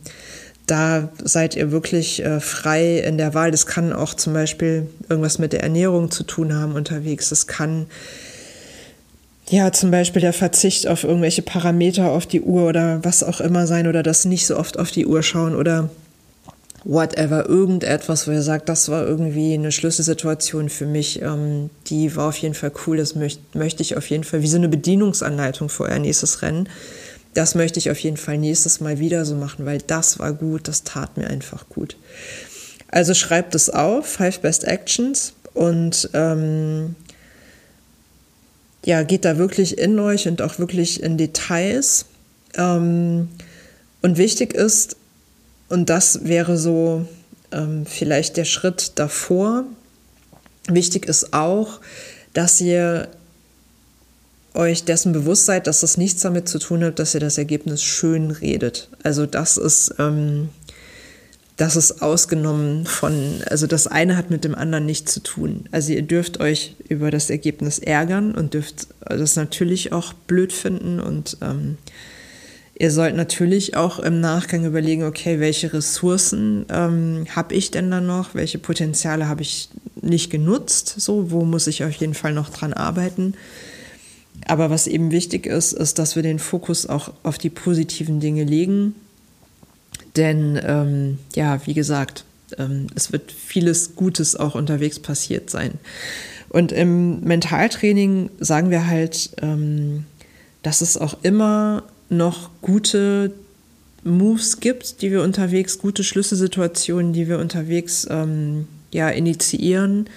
da 0.65 1.09
seid 1.23 1.55
ihr 1.55 1.71
wirklich 1.71 2.25
äh, 2.25 2.39
frei 2.39 2.97
in 2.97 3.19
der 3.19 3.35
Wahl. 3.35 3.51
Das 3.51 3.67
kann 3.67 3.93
auch 3.93 4.15
zum 4.15 4.33
Beispiel 4.33 4.87
irgendwas 5.07 5.37
mit 5.37 5.53
der 5.53 5.61
Ernährung 5.61 6.09
zu 6.09 6.23
tun 6.23 6.55
haben 6.55 6.73
unterwegs. 6.73 7.29
Das 7.29 7.45
kann 7.45 7.85
ja, 9.49 9.71
zum 9.71 9.91
Beispiel 9.91 10.21
der 10.21 10.33
Verzicht 10.33 10.87
auf 10.87 11.03
irgendwelche 11.03 11.43
Parameter 11.43 12.09
auf 12.09 12.25
die 12.25 12.41
Uhr 12.41 12.67
oder 12.67 13.03
was 13.03 13.21
auch 13.21 13.39
immer 13.39 13.67
sein 13.67 13.85
oder 13.85 14.01
das 14.01 14.25
nicht 14.25 14.47
so 14.47 14.57
oft 14.57 14.79
auf 14.79 14.89
die 14.89 15.05
Uhr 15.05 15.21
schauen 15.21 15.55
oder 15.55 15.89
whatever, 16.83 17.47
irgendetwas, 17.47 18.27
wo 18.27 18.31
ihr 18.31 18.41
sagt, 18.41 18.67
das 18.69 18.89
war 18.89 19.05
irgendwie 19.05 19.53
eine 19.53 19.71
Schlüsselsituation 19.71 20.69
für 20.69 20.85
mich, 20.85 21.21
ähm, 21.21 21.69
die 21.87 22.15
war 22.15 22.29
auf 22.29 22.37
jeden 22.37 22.55
Fall 22.55 22.71
cool, 22.85 22.97
das 22.97 23.15
möcht, 23.15 23.55
möchte 23.55 23.83
ich 23.83 23.97
auf 23.97 24.09
jeden 24.09 24.23
Fall, 24.23 24.41
wie 24.41 24.47
so 24.47 24.57
eine 24.57 24.69
Bedienungsanleitung 24.69 25.69
für 25.69 25.83
euer 25.83 25.99
nächstes 25.99 26.41
Rennen, 26.41 26.67
das 27.33 27.55
möchte 27.55 27.79
ich 27.79 27.91
auf 27.91 27.99
jeden 27.99 28.17
Fall 28.17 28.37
nächstes 28.37 28.81
Mal 28.81 28.99
wieder 28.99 29.25
so 29.25 29.35
machen, 29.35 29.65
weil 29.65 29.79
das 29.79 30.19
war 30.19 30.33
gut, 30.33 30.67
das 30.67 30.83
tat 30.83 31.17
mir 31.17 31.27
einfach 31.27 31.69
gut. 31.69 31.97
Also 32.87 33.13
schreibt 33.13 33.55
es 33.55 33.69
auf, 33.69 34.05
Five 34.05 34.41
Best 34.41 34.65
Actions 34.65 35.33
und 35.53 36.09
ähm, 36.13 36.95
ja, 38.83 39.03
geht 39.03 39.23
da 39.23 39.37
wirklich 39.37 39.77
in 39.77 39.97
euch 39.99 40.27
und 40.27 40.41
auch 40.41 40.59
wirklich 40.59 41.01
in 41.03 41.17
Details. 41.17 42.05
Ähm, 42.55 43.29
und 44.01 44.17
wichtig 44.17 44.53
ist, 44.53 44.97
und 45.71 45.89
das 45.89 46.25
wäre 46.25 46.57
so 46.57 47.05
ähm, 47.51 47.85
vielleicht 47.85 48.37
der 48.37 48.45
Schritt 48.45 48.93
davor. 48.95 49.63
Wichtig 50.67 51.05
ist 51.05 51.33
auch, 51.33 51.79
dass 52.33 52.59
ihr 52.61 53.07
euch 54.53 54.83
dessen 54.83 55.13
bewusst 55.13 55.45
seid, 55.45 55.67
dass 55.67 55.79
das 55.79 55.97
nichts 55.97 56.21
damit 56.21 56.49
zu 56.49 56.59
tun 56.59 56.83
hat, 56.83 56.99
dass 56.99 57.13
ihr 57.13 57.21
das 57.21 57.37
Ergebnis 57.37 57.81
schön 57.81 58.31
redet. 58.31 58.89
Also 59.01 59.25
das 59.25 59.55
ist, 59.55 59.95
ähm, 59.97 60.49
das 61.55 61.77
ist 61.77 62.01
ausgenommen 62.01 62.85
von, 62.85 63.41
also 63.49 63.65
das 63.65 63.87
eine 63.87 64.17
hat 64.17 64.29
mit 64.29 64.43
dem 64.43 64.55
anderen 64.55 64.85
nichts 64.85 65.13
zu 65.13 65.21
tun. 65.21 65.69
Also 65.71 65.93
ihr 65.93 66.01
dürft 66.01 66.41
euch 66.41 66.75
über 66.89 67.11
das 67.11 67.29
Ergebnis 67.29 67.79
ärgern 67.79 68.35
und 68.35 68.53
dürft 68.53 68.87
das 68.99 69.37
natürlich 69.37 69.93
auch 69.93 70.11
blöd 70.13 70.51
finden 70.51 70.99
und 70.99 71.37
ähm, 71.41 71.77
Ihr 72.81 72.89
sollt 72.89 73.15
natürlich 73.15 73.75
auch 73.75 73.99
im 73.99 74.21
Nachgang 74.21 74.65
überlegen, 74.65 75.03
okay, 75.03 75.39
welche 75.39 75.71
Ressourcen 75.71 76.65
ähm, 76.71 77.27
habe 77.29 77.53
ich 77.53 77.69
denn 77.69 77.91
da 77.91 78.01
noch? 78.01 78.33
Welche 78.33 78.57
Potenziale 78.57 79.29
habe 79.29 79.43
ich 79.43 79.69
nicht 80.01 80.31
genutzt? 80.31 80.95
So, 80.97 81.29
wo 81.29 81.45
muss 81.45 81.67
ich 81.67 81.83
auf 81.83 81.91
jeden 81.91 82.15
Fall 82.15 82.33
noch 82.33 82.49
dran 82.49 82.73
arbeiten? 82.73 83.35
Aber 84.47 84.71
was 84.71 84.87
eben 84.87 85.11
wichtig 85.11 85.45
ist, 85.45 85.73
ist, 85.73 85.99
dass 85.99 86.15
wir 86.15 86.23
den 86.23 86.39
Fokus 86.39 86.87
auch 86.87 87.13
auf 87.21 87.37
die 87.37 87.51
positiven 87.51 88.19
Dinge 88.19 88.45
legen. 88.45 88.95
Denn, 90.15 90.59
ähm, 90.65 91.19
ja, 91.35 91.63
wie 91.67 91.75
gesagt, 91.75 92.25
ähm, 92.57 92.87
es 92.95 93.11
wird 93.11 93.31
vieles 93.31 93.95
Gutes 93.95 94.35
auch 94.35 94.55
unterwegs 94.55 94.97
passiert 94.97 95.51
sein. 95.51 95.73
Und 96.49 96.71
im 96.71 97.19
Mentaltraining 97.19 98.31
sagen 98.39 98.71
wir 98.71 98.87
halt, 98.87 99.29
ähm, 99.39 100.05
dass 100.63 100.81
es 100.81 100.97
auch 100.97 101.17
immer 101.21 101.83
noch 102.11 102.49
gute 102.61 103.33
Moves 104.03 104.59
gibt, 104.59 105.01
die 105.01 105.11
wir 105.11 105.23
unterwegs, 105.23 105.79
gute 105.79 106.03
Schlüsselsituationen, 106.03 107.13
die 107.13 107.27
wir 107.27 107.39
unterwegs 107.39 108.05
ähm, 108.09 108.67
ja, 108.91 109.09
initiieren, 109.09 110.09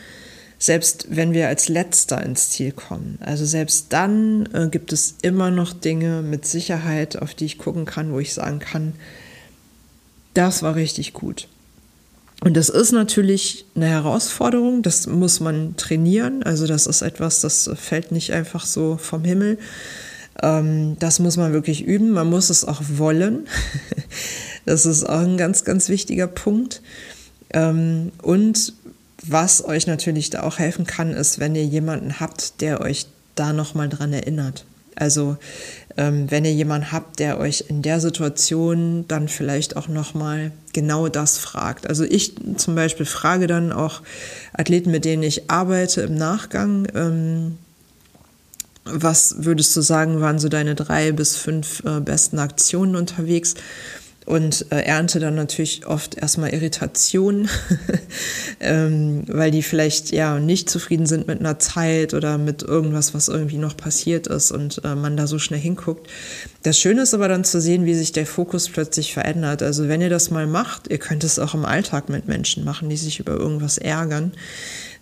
selbst 0.59 1.07
wenn 1.11 1.33
wir 1.33 1.49
als 1.49 1.69
letzter 1.69 2.23
ins 2.23 2.51
Ziel 2.51 2.73
kommen. 2.73 3.19
Also 3.21 3.45
selbst 3.45 3.93
dann 3.93 4.49
äh, 4.53 4.69
gibt 4.69 4.93
es 4.93 5.17
immer 5.23 5.51
noch 5.51 5.73
Dinge 5.73 6.23
mit 6.23 6.47
Sicherheit, 6.47 7.21
auf 7.21 7.35
die 7.35 7.45
ich 7.45 7.59
gucken 7.59 7.85
kann, 7.85 8.13
wo 8.13 8.19
ich 8.19 8.35
sagen 8.35 8.59
kann, 8.59 8.95
das 10.33 10.63
war 10.63 10.75
richtig 10.75 11.13
gut. 11.13 11.47
Und 12.41 12.57
das 12.57 12.69
ist 12.69 12.93
natürlich 12.93 13.65
eine 13.77 13.87
Herausforderung, 13.87 14.83
das 14.83 15.07
muss 15.07 15.39
man 15.39 15.77
trainieren. 15.77 16.43
Also 16.43 16.67
das 16.67 16.87
ist 16.87 17.03
etwas, 17.03 17.41
das 17.41 17.71
fällt 17.75 18.11
nicht 18.11 18.33
einfach 18.33 18.67
so 18.67 18.97
vom 18.97 19.25
Himmel. 19.25 19.59
Ähm, 20.43 20.97
das 20.99 21.19
muss 21.19 21.37
man 21.37 21.53
wirklich 21.53 21.85
üben. 21.85 22.11
Man 22.11 22.29
muss 22.29 22.51
es 22.51 22.65
auch 22.65 22.83
wollen. 22.89 23.47
das 24.65 24.87
ist 24.87 25.05
auch 25.05 25.21
ein 25.21 25.37
ganz, 25.37 25.65
ganz 25.65 25.89
wichtiger 25.89 26.27
Punkt. 26.27 26.83
Ähm, 27.51 28.13
und 28.23 28.75
was 29.23 29.65
euch 29.65 29.87
natürlich 29.87 30.31
da 30.31 30.43
auch 30.43 30.59
helfen 30.59 30.87
kann, 30.87 31.13
ist, 31.13 31.39
wenn 31.39 31.55
ihr 31.55 31.65
jemanden 31.65 32.21
habt, 32.21 32.61
der 32.61 32.81
euch 32.81 33.07
da 33.35 33.53
nochmal 33.53 33.89
dran 33.89 34.13
erinnert. 34.13 34.65
Also 34.97 35.37
ähm, 35.97 36.31
wenn 36.31 36.45
ihr 36.45 36.53
jemanden 36.53 36.93
habt, 36.93 37.19
der 37.19 37.39
euch 37.39 37.65
in 37.69 37.83
der 37.83 38.01
Situation 38.01 39.07
dann 39.09 39.29
vielleicht 39.29 39.77
auch 39.77 39.89
nochmal 39.89 40.53
genau 40.73 41.09
das 41.09 41.39
fragt. 41.39 41.89
Also 41.89 42.05
ich 42.05 42.35
zum 42.57 42.75
Beispiel 42.75 43.07
frage 43.07 43.47
dann 43.47 43.73
auch 43.73 44.03
Athleten, 44.53 44.91
mit 44.91 45.05
denen 45.05 45.23
ich 45.23 45.51
arbeite 45.51 46.03
im 46.03 46.15
Nachgang, 46.15 46.87
was 48.85 49.37
würdest 49.39 49.75
du 49.77 49.81
sagen, 49.81 50.21
waren 50.21 50.39
so 50.39 50.49
deine 50.49 50.75
drei 50.75 51.13
bis 51.13 51.37
fünf 51.37 51.83
äh, 51.85 52.01
besten 52.01 52.39
Aktionen 52.39 52.97
unterwegs? 52.97 53.55
und 54.27 54.67
äh, 54.73 54.81
ernte 54.81 55.21
dann 55.21 55.35
natürlich 55.35 55.87
oft 55.87 56.17
erstmal 56.17 56.51
Irritationen, 56.51 57.49
ähm, 58.61 59.25
weil 59.27 59.51
die 59.51 59.63
vielleicht 59.63 60.13
ja 60.13 60.39
nicht 60.41 60.71
zufrieden 60.71 61.07
sind 61.07 61.27
mit 61.27 61.41
einer 61.41 61.59
Zeit 61.59 62.15
oder 62.15 62.39
mit 62.39 62.63
irgendwas, 62.63 63.13
was 63.13 63.29
irgendwie 63.29 63.59
noch 63.59 63.77
passiert 63.77 64.27
ist 64.27 64.51
und 64.51 64.81
äh, 64.85 64.95
man 64.95 65.17
da 65.17 65.27
so 65.27 65.39
schnell 65.39 65.61
hinguckt. 65.61 66.09
Das 66.63 66.79
Schöne 66.79 67.03
ist 67.03 67.13
aber 67.13 67.29
dann 67.29 67.45
zu 67.45 67.61
sehen, 67.61 67.85
wie 67.85 67.95
sich 67.95 68.13
der 68.13 68.27
Fokus 68.27 68.71
plötzlich 68.71 69.13
verändert. 69.13 69.63
Also 69.63 69.89
wenn 69.89 70.01
ihr 70.01 70.11
das 70.11 70.31
mal 70.31 70.47
macht, 70.47 70.91
ihr 70.91 70.99
könnt 70.99 71.25
es 71.25 71.39
auch 71.39 71.55
im 71.55 71.67
Alltag 71.67 72.09
mit 72.09 72.27
Menschen 72.27 72.65
machen, 72.65 72.89
die 72.89 72.97
sich 72.97 73.21
über 73.21 73.33
irgendwas 73.33 73.77
ärgern 73.77 74.33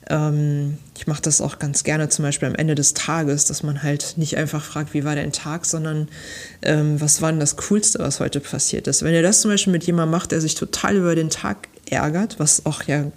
ähm, 0.08 0.78
ich 0.96 1.06
mache 1.06 1.22
das 1.22 1.40
auch 1.40 1.58
ganz 1.58 1.84
gerne 1.84 2.08
zum 2.08 2.24
Beispiel 2.24 2.48
am 2.48 2.54
Ende 2.54 2.74
des 2.74 2.94
Tages, 2.94 3.44
dass 3.44 3.62
man 3.62 3.82
halt 3.82 4.14
nicht 4.16 4.36
einfach 4.36 4.62
fragt, 4.62 4.94
wie 4.94 5.04
war 5.04 5.14
dein 5.14 5.32
Tag, 5.32 5.64
sondern 5.66 6.08
ähm, 6.62 7.00
was 7.00 7.22
war 7.22 7.30
denn 7.30 7.40
das 7.40 7.56
Coolste, 7.56 7.98
was 8.00 8.20
heute 8.20 8.40
passiert 8.40 8.86
ist. 8.86 9.02
Wenn 9.02 9.14
ihr 9.14 9.22
das 9.22 9.40
zum 9.40 9.50
Beispiel 9.50 9.72
mit 9.72 9.84
jemandem 9.84 10.10
macht, 10.10 10.32
der 10.32 10.40
sich 10.40 10.54
total 10.54 10.96
über 10.96 11.14
den 11.14 11.30
Tag 11.30 11.68
ärgert, 11.88 12.38
was 12.38 12.66
auch 12.66 12.82
ja 12.84 13.10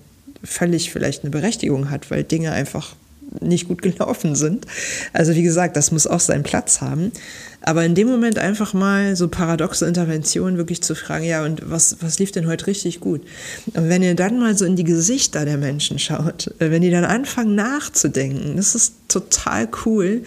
völlig 0.44 0.92
vielleicht 0.92 1.24
eine 1.24 1.32
Berechtigung 1.32 1.90
hat, 1.90 2.12
weil 2.12 2.24
Dinge 2.24 2.52
einfach 2.52 2.96
nicht 3.42 3.68
gut 3.68 3.82
gelaufen 3.82 4.36
sind. 4.36 4.66
Also 5.14 5.36
wie 5.36 5.44
gesagt, 5.44 5.76
das 5.76 5.92
muss 5.92 6.08
auch 6.08 6.20
seinen 6.20 6.44
Platz 6.44 6.82
haben. 6.82 7.12
Aber 7.62 7.84
in 7.84 7.96
dem 7.96 8.08
Moment 8.08 8.38
einfach 8.38 8.74
mal 8.74 9.16
so 9.16 9.28
paradoxe 9.28 9.88
Interventionen 9.88 10.58
wirklich 10.58 10.84
zu 10.84 10.94
fragen, 10.94 11.26
ja, 11.26 11.44
und 11.44 11.68
was, 11.70 11.98
was 12.02 12.20
lief 12.20 12.32
denn 12.32 12.46
heute 12.46 12.68
richtig 12.68 13.00
gut? 13.00 13.22
Und 13.74 13.90
wenn 13.90 14.04
ihr 14.04 14.14
dann 14.16 14.40
mal 14.40 14.56
so 14.56 14.66
in 14.66 14.76
die 14.76 14.84
Gesichter 14.84 15.46
der 15.46 15.58
Menschen 15.58 15.98
schaut, 15.98 16.54
äh, 16.60 16.70
wenn 16.70 16.84
die 16.84 16.92
dann 16.92 17.06
anfangen 17.06 17.56
nachzudenken, 17.56 18.56
das 18.56 18.76
ist 18.76 18.94
total 19.08 19.68
cool. 19.86 20.24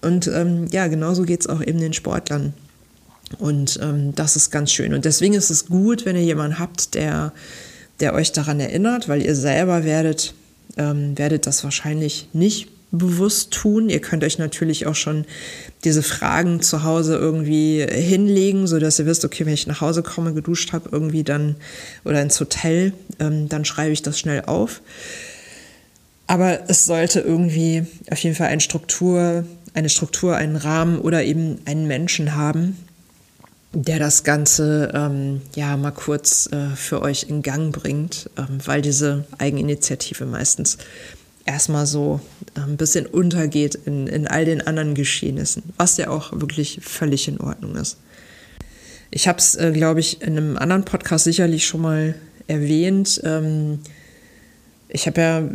Und 0.00 0.26
ähm, 0.26 0.66
ja, 0.72 0.88
genauso 0.88 1.22
geht 1.22 1.42
es 1.42 1.46
auch 1.46 1.62
eben 1.62 1.78
den 1.78 1.92
Sportlern. 1.92 2.52
Und 3.38 3.78
ähm, 3.80 4.14
das 4.14 4.34
ist 4.34 4.50
ganz 4.50 4.72
schön. 4.72 4.92
Und 4.92 5.04
deswegen 5.04 5.34
ist 5.34 5.50
es 5.50 5.66
gut, 5.66 6.04
wenn 6.04 6.16
ihr 6.16 6.24
jemanden 6.24 6.58
habt, 6.58 6.94
der, 6.94 7.32
der 8.00 8.14
euch 8.14 8.32
daran 8.32 8.60
erinnert, 8.60 9.08
weil 9.08 9.22
ihr 9.22 9.36
selber 9.36 9.84
werdet 9.84 10.34
ähm, 10.76 11.16
werdet 11.18 11.46
das 11.46 11.64
wahrscheinlich 11.64 12.28
nicht 12.32 12.68
bewusst 12.92 13.52
tun. 13.52 13.88
Ihr 13.88 14.00
könnt 14.00 14.22
euch 14.22 14.38
natürlich 14.38 14.86
auch 14.86 14.94
schon 14.94 15.24
diese 15.82 16.02
Fragen 16.02 16.60
zu 16.60 16.84
Hause 16.84 17.16
irgendwie 17.16 17.84
hinlegen, 17.90 18.66
so 18.66 18.78
dass 18.78 18.98
ihr 18.98 19.06
wisst, 19.06 19.24
okay, 19.24 19.46
wenn 19.46 19.54
ich 19.54 19.66
nach 19.66 19.80
Hause 19.80 20.02
komme, 20.02 20.34
geduscht 20.34 20.72
habe, 20.72 20.90
irgendwie 20.92 21.24
dann 21.24 21.56
oder 22.04 22.20
ins 22.20 22.38
Hotel, 22.38 22.92
ähm, 23.18 23.48
dann 23.48 23.64
schreibe 23.64 23.92
ich 23.92 24.02
das 24.02 24.18
schnell 24.18 24.42
auf. 24.46 24.82
Aber 26.26 26.68
es 26.68 26.84
sollte 26.84 27.20
irgendwie 27.20 27.84
auf 28.10 28.18
jeden 28.18 28.36
Fall 28.36 28.48
eine 28.48 28.60
Struktur, 28.60 29.44
eine 29.74 29.88
Struktur, 29.88 30.36
einen 30.36 30.56
Rahmen 30.56 30.98
oder 30.98 31.24
eben 31.24 31.58
einen 31.64 31.86
Menschen 31.86 32.36
haben, 32.36 32.76
der 33.72 33.98
das 33.98 34.22
Ganze 34.24 34.92
ähm, 34.94 35.40
ja 35.54 35.76
mal 35.76 35.92
kurz 35.92 36.48
äh, 36.52 36.76
für 36.76 37.00
euch 37.02 37.24
in 37.28 37.42
Gang 37.42 37.72
bringt, 37.72 38.28
ähm, 38.36 38.58
weil 38.64 38.82
diese 38.82 39.24
Eigeninitiative 39.38 40.26
meistens 40.26 40.78
erstmal 41.46 41.86
so 41.86 42.20
äh, 42.54 42.60
ein 42.60 42.76
bisschen 42.76 43.06
untergeht 43.06 43.74
in, 43.86 44.06
in 44.06 44.26
all 44.26 44.44
den 44.44 44.60
anderen 44.66 44.94
Geschehnissen, 44.94 45.62
was 45.78 45.96
ja 45.96 46.08
auch 46.08 46.32
wirklich 46.32 46.80
völlig 46.82 47.28
in 47.28 47.40
Ordnung 47.40 47.76
ist. 47.76 47.96
Ich 49.10 49.28
habe 49.28 49.38
es, 49.38 49.54
äh, 49.54 49.72
glaube 49.72 50.00
ich, 50.00 50.22
in 50.22 50.36
einem 50.36 50.56
anderen 50.56 50.84
Podcast 50.84 51.24
sicherlich 51.24 51.66
schon 51.66 51.82
mal 51.82 52.14
erwähnt. 52.46 53.20
Ähm, 53.24 53.80
ich 54.88 55.06
habe 55.06 55.20
ja 55.20 55.48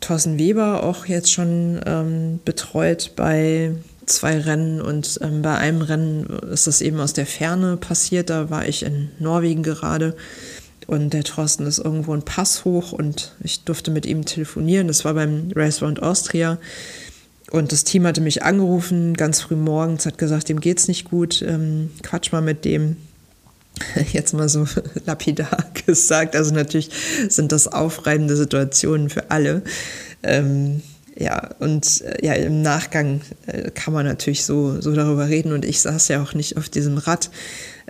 Thorsten 0.00 0.38
Weber 0.38 0.84
auch 0.84 1.06
jetzt 1.06 1.32
schon 1.32 1.80
ähm, 1.84 2.40
betreut 2.44 3.12
bei 3.16 3.72
zwei 4.06 4.38
Rennen 4.38 4.80
und 4.80 5.18
ähm, 5.22 5.42
bei 5.42 5.56
einem 5.56 5.82
Rennen 5.82 6.26
ist 6.50 6.66
das 6.66 6.80
eben 6.80 7.00
aus 7.00 7.12
der 7.12 7.26
Ferne 7.26 7.76
passiert. 7.76 8.30
Da 8.30 8.50
war 8.50 8.66
ich 8.66 8.82
in 8.82 9.10
Norwegen 9.18 9.62
gerade 9.62 10.16
und 10.86 11.12
der 11.12 11.24
Thorsten 11.24 11.66
ist 11.66 11.78
irgendwo 11.78 12.12
ein 12.14 12.22
Pass 12.22 12.64
hoch 12.64 12.92
und 12.92 13.32
ich 13.42 13.64
durfte 13.64 13.90
mit 13.90 14.06
ihm 14.06 14.24
telefonieren. 14.24 14.86
Das 14.86 15.04
war 15.04 15.14
beim 15.14 15.50
Race 15.54 15.82
Round 15.82 16.02
Austria. 16.02 16.58
Und 17.50 17.72
das 17.72 17.84
Team 17.84 18.06
hatte 18.06 18.20
mich 18.20 18.42
angerufen, 18.42 19.14
ganz 19.14 19.40
früh 19.40 19.56
morgens, 19.56 20.06
hat 20.06 20.18
gesagt, 20.18 20.48
dem 20.48 20.60
geht's 20.60 20.88
nicht 20.88 21.08
gut, 21.10 21.42
ähm, 21.42 21.90
quatsch 22.02 22.32
mal 22.32 22.42
mit 22.42 22.64
dem. 22.64 22.96
Jetzt 24.12 24.32
mal 24.32 24.48
so 24.48 24.66
lapidar 25.06 25.70
gesagt. 25.86 26.36
Also 26.36 26.54
natürlich 26.54 26.90
sind 27.28 27.52
das 27.52 27.68
aufreibende 27.68 28.36
Situationen 28.36 29.10
für 29.10 29.30
alle. 29.30 29.62
Ähm, 30.22 30.82
ja, 31.18 31.50
und 31.60 32.02
äh, 32.02 32.26
ja, 32.26 32.34
im 32.34 32.62
Nachgang 32.62 33.22
äh, 33.46 33.70
kann 33.70 33.94
man 33.94 34.04
natürlich 34.04 34.44
so, 34.44 34.80
so 34.80 34.94
darüber 34.94 35.28
reden 35.28 35.52
und 35.52 35.64
ich 35.64 35.80
saß 35.80 36.08
ja 36.08 36.22
auch 36.22 36.34
nicht 36.34 36.56
auf 36.56 36.68
diesem 36.68 36.98
Rad. 36.98 37.30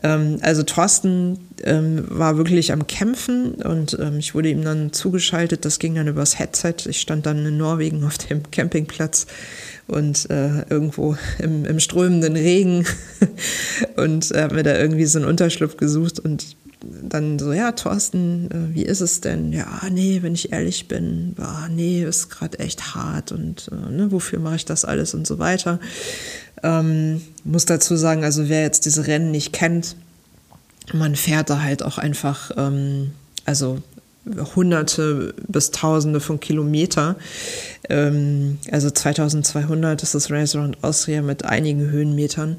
Ähm, 0.03 0.39
also 0.43 0.63
Thorsten 0.63 1.39
ähm, 1.65 2.05
war 2.09 2.37
wirklich 2.37 2.73
am 2.73 2.87
Kämpfen 2.87 3.55
und 3.55 3.99
ähm, 4.01 4.19
ich 4.19 4.35
wurde 4.35 4.51
ihm 4.51 4.63
dann 4.63 4.93
zugeschaltet. 4.93 5.65
Das 5.65 5.79
ging 5.79 5.95
dann 5.95 6.07
übers 6.07 6.39
Headset. 6.39 6.75
Ich 6.87 7.01
stand 7.01 7.27
dann 7.27 7.45
in 7.45 7.57
Norwegen 7.57 8.05
auf 8.05 8.19
dem 8.19 8.49
Campingplatz 8.51 9.27
und 9.89 10.31
äh, 10.31 10.63
irgendwo 10.69 11.17
im, 11.39 11.65
im 11.65 11.81
strömenden 11.81 12.37
Regen 12.37 12.87
und 13.97 14.31
äh, 14.33 14.43
habe 14.43 14.57
mir 14.57 14.63
da 14.63 14.79
irgendwie 14.79 15.07
so 15.07 15.19
einen 15.19 15.29
Unterschlupf 15.29 15.77
gesucht 15.77 16.21
und 16.21 16.56
dann 17.03 17.39
so, 17.39 17.53
ja, 17.53 17.73
Thorsten, 17.73 18.51
äh, 18.51 18.75
wie 18.75 18.85
ist 18.85 19.01
es 19.01 19.21
denn? 19.21 19.53
Ja, 19.53 19.83
nee, 19.91 20.21
wenn 20.23 20.35
ich 20.35 20.53
ehrlich 20.53 20.89
bin, 20.89 21.35
ah, 21.39 21.69
nee, 21.69 22.03
ist 22.03 22.29
gerade 22.31 22.59
echt 22.59 22.95
hart 22.95 23.33
und 23.33 23.71
äh, 23.73 23.91
ne, 23.93 24.13
wofür 24.13 24.39
mache 24.39 24.57
ich 24.57 24.65
das 24.65 24.85
alles 24.85 25.15
und 25.15 25.27
so 25.27 25.39
weiter. 25.39 25.81
Ähm, 26.63 27.21
muss 27.45 27.67
dazu 27.67 27.97
sagen, 27.97 28.25
also 28.25 28.49
wer 28.49 28.63
jetzt 28.63 28.87
diese 28.87 29.07
Rennen 29.07 29.31
nicht 29.31 29.53
kennt, 29.53 29.97
man 30.93 31.17
fährt 31.17 31.51
da 31.51 31.63
halt 31.63 31.83
auch 31.83 31.99
einfach, 31.99 32.51
ähm, 32.57 33.13
also 33.45 33.83
Hunderte 34.57 35.35
bis 35.47 35.71
Tausende 35.71 36.21
von 36.21 36.41
Kilometer. 36.41 37.17
Ähm, 37.89 38.59
also 38.73 38.91
2200 38.91 40.03
ist 40.03 40.15
das 40.15 40.31
Race 40.31 40.57
Around 40.57 40.83
Austria 40.83 41.23
mit 41.23 41.45
einigen 41.45 41.91
Höhenmetern 41.91 42.59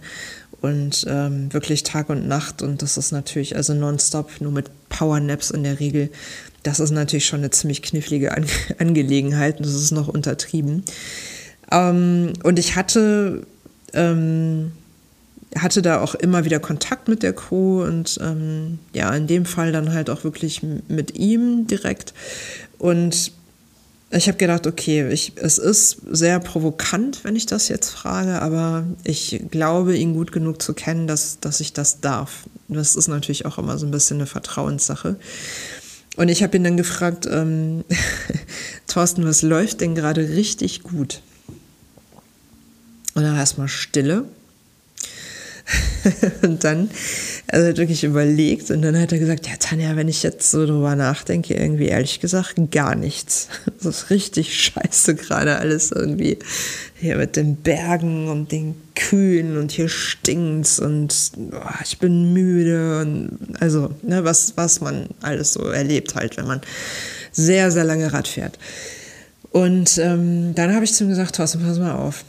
und 0.61 1.05
ähm, 1.07 1.53
wirklich 1.53 1.83
Tag 1.83 2.09
und 2.09 2.27
Nacht 2.27 2.61
und 2.61 2.81
das 2.81 2.97
ist 2.97 3.11
natürlich 3.11 3.55
also 3.55 3.73
nonstop, 3.73 4.41
nur 4.41 4.51
mit 4.51 4.69
Powernaps 4.89 5.51
in 5.51 5.63
der 5.63 5.79
Regel. 5.79 6.09
Das 6.63 6.79
ist 6.79 6.91
natürlich 6.91 7.25
schon 7.25 7.39
eine 7.39 7.51
ziemlich 7.51 7.81
knifflige 7.81 8.35
An 8.35 8.45
Angelegenheit 8.79 9.57
und 9.57 9.65
das 9.65 9.75
ist 9.75 9.91
noch 9.91 10.07
untertrieben. 10.07 10.83
Ähm, 11.71 12.33
und 12.43 12.59
ich 12.59 12.75
hatte, 12.75 13.45
ähm, 13.93 14.71
hatte 15.55 15.81
da 15.81 16.01
auch 16.01 16.15
immer 16.15 16.43
wieder 16.43 16.59
Kontakt 16.59 17.07
mit 17.07 17.23
der 17.23 17.33
Crew 17.33 17.83
und 17.83 18.19
ähm, 18.21 18.79
ja, 18.93 19.13
in 19.13 19.27
dem 19.27 19.45
Fall 19.45 19.71
dann 19.71 19.93
halt 19.93 20.09
auch 20.09 20.23
wirklich 20.23 20.61
mit 20.63 21.17
ihm 21.17 21.67
direkt. 21.67 22.13
Und 22.79 23.31
ich 24.09 24.27
habe 24.27 24.37
gedacht, 24.37 24.67
okay, 24.67 25.09
ich, 25.09 25.33
es 25.35 25.57
ist 25.57 25.97
sehr 26.09 26.39
provokant, 26.39 27.25
wenn 27.25 27.35
ich 27.35 27.45
das 27.45 27.67
jetzt 27.67 27.89
frage, 27.89 28.41
aber 28.41 28.85
ich 29.03 29.41
glaube, 29.51 29.97
ihn 29.97 30.13
gut 30.13 30.31
genug 30.31 30.61
zu 30.61 30.73
kennen, 30.73 31.07
dass, 31.07 31.39
dass 31.41 31.59
ich 31.59 31.73
das 31.73 31.99
darf. 31.99 32.45
Das 32.69 32.95
ist 32.95 33.09
natürlich 33.09 33.45
auch 33.45 33.57
immer 33.57 33.77
so 33.77 33.85
ein 33.85 33.91
bisschen 33.91 34.17
eine 34.17 34.25
Vertrauenssache. 34.25 35.17
Und 36.15 36.29
ich 36.29 36.41
habe 36.41 36.55
ihn 36.55 36.63
dann 36.63 36.77
gefragt, 36.77 37.27
ähm, 37.29 37.83
Thorsten, 38.87 39.25
was 39.25 39.41
läuft 39.41 39.81
denn 39.81 39.93
gerade 39.93 40.29
richtig 40.29 40.83
gut? 40.83 41.21
Und 43.13 43.23
dann 43.23 43.35
erstmal 43.35 43.67
Stille. 43.67 44.25
und 46.43 46.63
dann 46.63 46.89
also 47.47 47.67
hat 47.67 47.77
wirklich 47.77 48.03
überlegt 48.03 48.71
und 48.71 48.81
dann 48.81 48.99
hat 48.99 49.11
er 49.11 49.19
gesagt, 49.19 49.47
ja 49.47 49.53
Tanja, 49.59 49.95
wenn 49.95 50.07
ich 50.07 50.23
jetzt 50.23 50.49
so 50.49 50.65
drüber 50.65 50.95
nachdenke, 50.95 51.55
irgendwie 51.55 51.87
ehrlich 51.87 52.19
gesagt 52.19 52.55
gar 52.71 52.95
nichts. 52.95 53.49
Das 53.77 54.03
ist 54.03 54.09
richtig 54.09 54.59
scheiße 54.59 55.15
gerade 55.15 55.57
alles 55.57 55.91
irgendwie 55.91 56.39
hier 56.95 57.17
mit 57.17 57.35
den 57.35 57.57
Bergen 57.57 58.27
und 58.27 58.51
den 58.51 58.75
Kühen 58.95 59.57
und 59.57 59.71
hier 59.71 59.87
stinkt's 59.87 60.79
und 60.79 61.13
oh, 61.51 61.83
ich 61.83 61.99
bin 61.99 62.33
müde 62.33 62.99
und 63.01 63.37
also 63.59 63.91
ne, 64.01 64.23
was 64.23 64.53
was 64.57 64.81
man 64.81 65.09
alles 65.21 65.53
so 65.53 65.63
erlebt 65.65 66.15
halt, 66.15 66.37
wenn 66.37 66.47
man 66.47 66.61
sehr 67.31 67.71
sehr 67.71 67.83
lange 67.83 68.11
Rad 68.11 68.27
fährt. 68.27 68.57
Und 69.51 69.97
ähm, 69.99 70.55
dann 70.55 70.73
habe 70.73 70.85
ich 70.85 70.93
zu 70.93 71.03
ihm 71.03 71.09
gesagt, 71.09 71.35
Thorsten, 71.35 71.61
pass 71.61 71.79
mal 71.79 71.93
auf. 71.93 72.25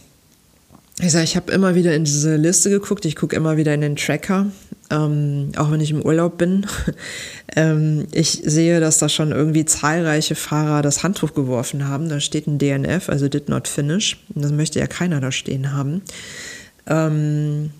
Ich 1.00 1.14
ich 1.14 1.36
habe 1.36 1.52
immer 1.52 1.74
wieder 1.74 1.94
in 1.94 2.04
diese 2.04 2.36
Liste 2.36 2.70
geguckt, 2.70 3.04
ich 3.04 3.14
gucke 3.14 3.36
immer 3.36 3.56
wieder 3.56 3.72
in 3.72 3.82
den 3.82 3.96
Tracker 3.96 4.46
ähm, 4.90 5.52
auch 5.56 5.70
wenn 5.70 5.80
ich 5.80 5.90
im 5.90 6.02
Urlaub 6.02 6.38
bin. 6.38 6.66
ähm, 7.56 8.06
ich 8.12 8.42
sehe, 8.44 8.80
dass 8.80 8.98
da 8.98 9.08
schon 9.08 9.32
irgendwie 9.32 9.64
zahlreiche 9.64 10.34
Fahrer 10.34 10.82
das 10.82 11.02
Handtuch 11.02 11.34
geworfen 11.34 11.88
haben. 11.88 12.08
Da 12.08 12.20
steht 12.20 12.46
ein 12.46 12.58
DNF, 12.58 13.08
also 13.08 13.28
Did 13.28 13.48
Not 13.48 13.68
Finish. 13.68 14.16
Und 14.34 14.42
das 14.42 14.52
möchte 14.52 14.78
ja 14.78 14.86
keiner 14.86 15.20
da 15.20 15.30
stehen 15.30 15.72
haben. 15.72 16.02
Ähm, 16.86 17.70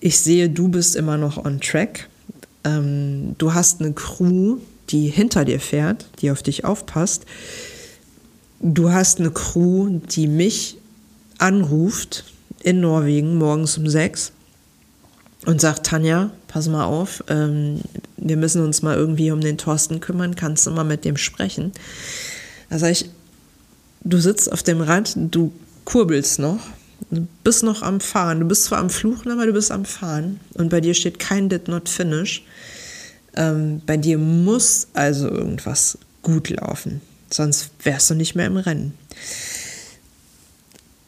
ich 0.00 0.18
sehe, 0.18 0.48
du 0.48 0.68
bist 0.68 0.96
immer 0.96 1.18
noch 1.18 1.44
on 1.44 1.60
track. 1.60 2.08
Ähm, 2.64 3.34
du 3.36 3.52
hast 3.52 3.80
eine 3.80 3.92
Crew, 3.92 4.58
die 4.88 5.08
hinter 5.08 5.44
dir 5.44 5.60
fährt, 5.60 6.06
die 6.20 6.30
auf 6.30 6.42
dich 6.42 6.64
aufpasst. 6.64 7.26
Du 8.60 8.90
hast 8.90 9.20
eine 9.20 9.30
Crew, 9.30 10.00
die 10.10 10.26
mich 10.26 10.78
anruft 11.38 12.24
in 12.62 12.80
Norwegen 12.80 13.36
morgens 13.36 13.76
um 13.78 13.88
sechs 13.88 14.32
und 15.46 15.60
sagt, 15.60 15.86
Tanja, 15.86 16.30
pass 16.48 16.68
mal 16.68 16.84
auf, 16.84 17.24
ähm, 17.28 17.80
wir 18.16 18.36
müssen 18.36 18.62
uns 18.62 18.82
mal 18.82 18.96
irgendwie 18.96 19.30
um 19.30 19.40
den 19.40 19.58
Thorsten 19.58 20.00
kümmern, 20.00 20.36
kannst 20.36 20.66
du 20.66 20.70
mal 20.70 20.84
mit 20.84 21.04
dem 21.04 21.16
sprechen? 21.16 21.72
Da 22.68 22.78
sage 22.78 22.92
ich, 22.92 23.10
du 24.02 24.18
sitzt 24.18 24.52
auf 24.52 24.62
dem 24.62 24.80
Rad, 24.80 25.14
du 25.16 25.52
kurbelst 25.84 26.38
noch, 26.38 26.60
du 27.10 27.26
bist 27.42 27.62
noch 27.62 27.82
am 27.82 28.00
Fahren, 28.00 28.40
du 28.40 28.46
bist 28.46 28.64
zwar 28.64 28.78
am 28.78 28.90
Fluchen, 28.90 29.30
aber 29.30 29.46
du 29.46 29.52
bist 29.52 29.70
am 29.70 29.84
Fahren 29.84 30.40
und 30.54 30.68
bei 30.68 30.80
dir 30.80 30.94
steht 30.94 31.18
kein 31.18 31.48
Did 31.48 31.68
Not 31.68 31.88
Finish. 31.88 32.44
Ähm, 33.36 33.80
bei 33.86 33.96
dir 33.96 34.18
muss 34.18 34.88
also 34.92 35.28
irgendwas 35.28 35.98
gut 36.22 36.50
laufen, 36.50 37.00
sonst 37.30 37.70
wärst 37.84 38.10
du 38.10 38.14
nicht 38.14 38.34
mehr 38.34 38.46
im 38.46 38.56
Rennen. 38.56 38.92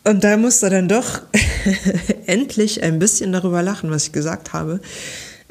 Und 0.04 0.24
da 0.24 0.36
musste 0.36 0.68
dann 0.70 0.88
doch 0.88 1.20
endlich 2.26 2.82
ein 2.82 2.98
bisschen 2.98 3.32
darüber 3.32 3.62
lachen, 3.62 3.90
was 3.90 4.06
ich 4.06 4.12
gesagt 4.12 4.52
habe. 4.52 4.80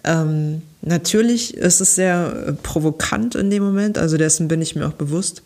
Ähm, 0.03 0.61
natürlich 0.81 1.55
ist 1.55 1.81
es 1.81 1.95
sehr 1.95 2.47
äh, 2.47 2.53
provokant 2.53 3.35
in 3.35 3.49
dem 3.49 3.63
Moment, 3.63 3.97
also 3.97 4.17
dessen 4.17 4.47
bin 4.47 4.61
ich 4.61 4.75
mir 4.75 4.87
auch 4.87 4.93
bewusst. 4.93 5.43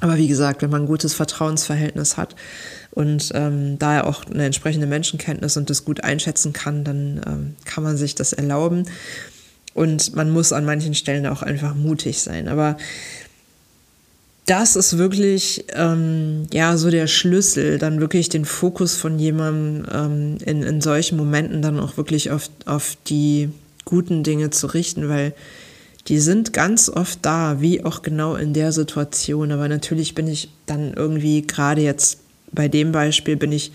Aber 0.00 0.16
wie 0.18 0.28
gesagt, 0.28 0.62
wenn 0.62 0.70
man 0.70 0.82
ein 0.82 0.86
gutes 0.86 1.14
Vertrauensverhältnis 1.14 2.16
hat 2.16 2.36
und 2.90 3.30
ähm, 3.34 3.78
da 3.78 3.94
er 3.94 4.06
auch 4.06 4.26
eine 4.26 4.44
entsprechende 4.44 4.86
Menschenkenntnis 4.86 5.56
und 5.56 5.70
das 5.70 5.84
gut 5.84 6.04
einschätzen 6.04 6.52
kann, 6.52 6.84
dann 6.84 7.20
ähm, 7.26 7.56
kann 7.64 7.82
man 7.82 7.96
sich 7.96 8.14
das 8.14 8.32
erlauben. 8.34 8.84
Und 9.72 10.14
man 10.14 10.30
muss 10.30 10.52
an 10.52 10.64
manchen 10.64 10.94
Stellen 10.94 11.26
auch 11.26 11.42
einfach 11.42 11.74
mutig 11.74 12.22
sein. 12.22 12.48
Aber 12.48 12.76
das 14.46 14.76
ist 14.76 14.96
wirklich 14.96 15.64
ähm, 15.74 16.46
ja 16.52 16.76
so 16.76 16.90
der 16.90 17.08
Schlüssel, 17.08 17.78
dann 17.78 18.00
wirklich 18.00 18.28
den 18.28 18.44
Fokus 18.44 18.96
von 18.96 19.18
jemandem 19.18 19.86
ähm, 19.92 20.38
in, 20.44 20.62
in 20.62 20.80
solchen 20.80 21.16
Momenten 21.16 21.62
dann 21.62 21.80
auch 21.80 21.96
wirklich 21.96 22.30
auf, 22.30 22.48
auf 22.64 22.96
die 23.08 23.50
guten 23.84 24.22
Dinge 24.22 24.50
zu 24.50 24.68
richten, 24.68 25.08
weil 25.08 25.34
die 26.06 26.20
sind 26.20 26.52
ganz 26.52 26.88
oft 26.88 27.18
da, 27.22 27.60
wie 27.60 27.84
auch 27.84 28.02
genau 28.02 28.36
in 28.36 28.52
der 28.52 28.70
Situation. 28.70 29.50
Aber 29.50 29.68
natürlich 29.68 30.14
bin 30.14 30.28
ich 30.28 30.50
dann 30.66 30.94
irgendwie, 30.94 31.42
gerade 31.42 31.82
jetzt 31.82 32.20
bei 32.52 32.68
dem 32.68 32.92
Beispiel, 32.92 33.36
bin 33.36 33.50
ich 33.50 33.72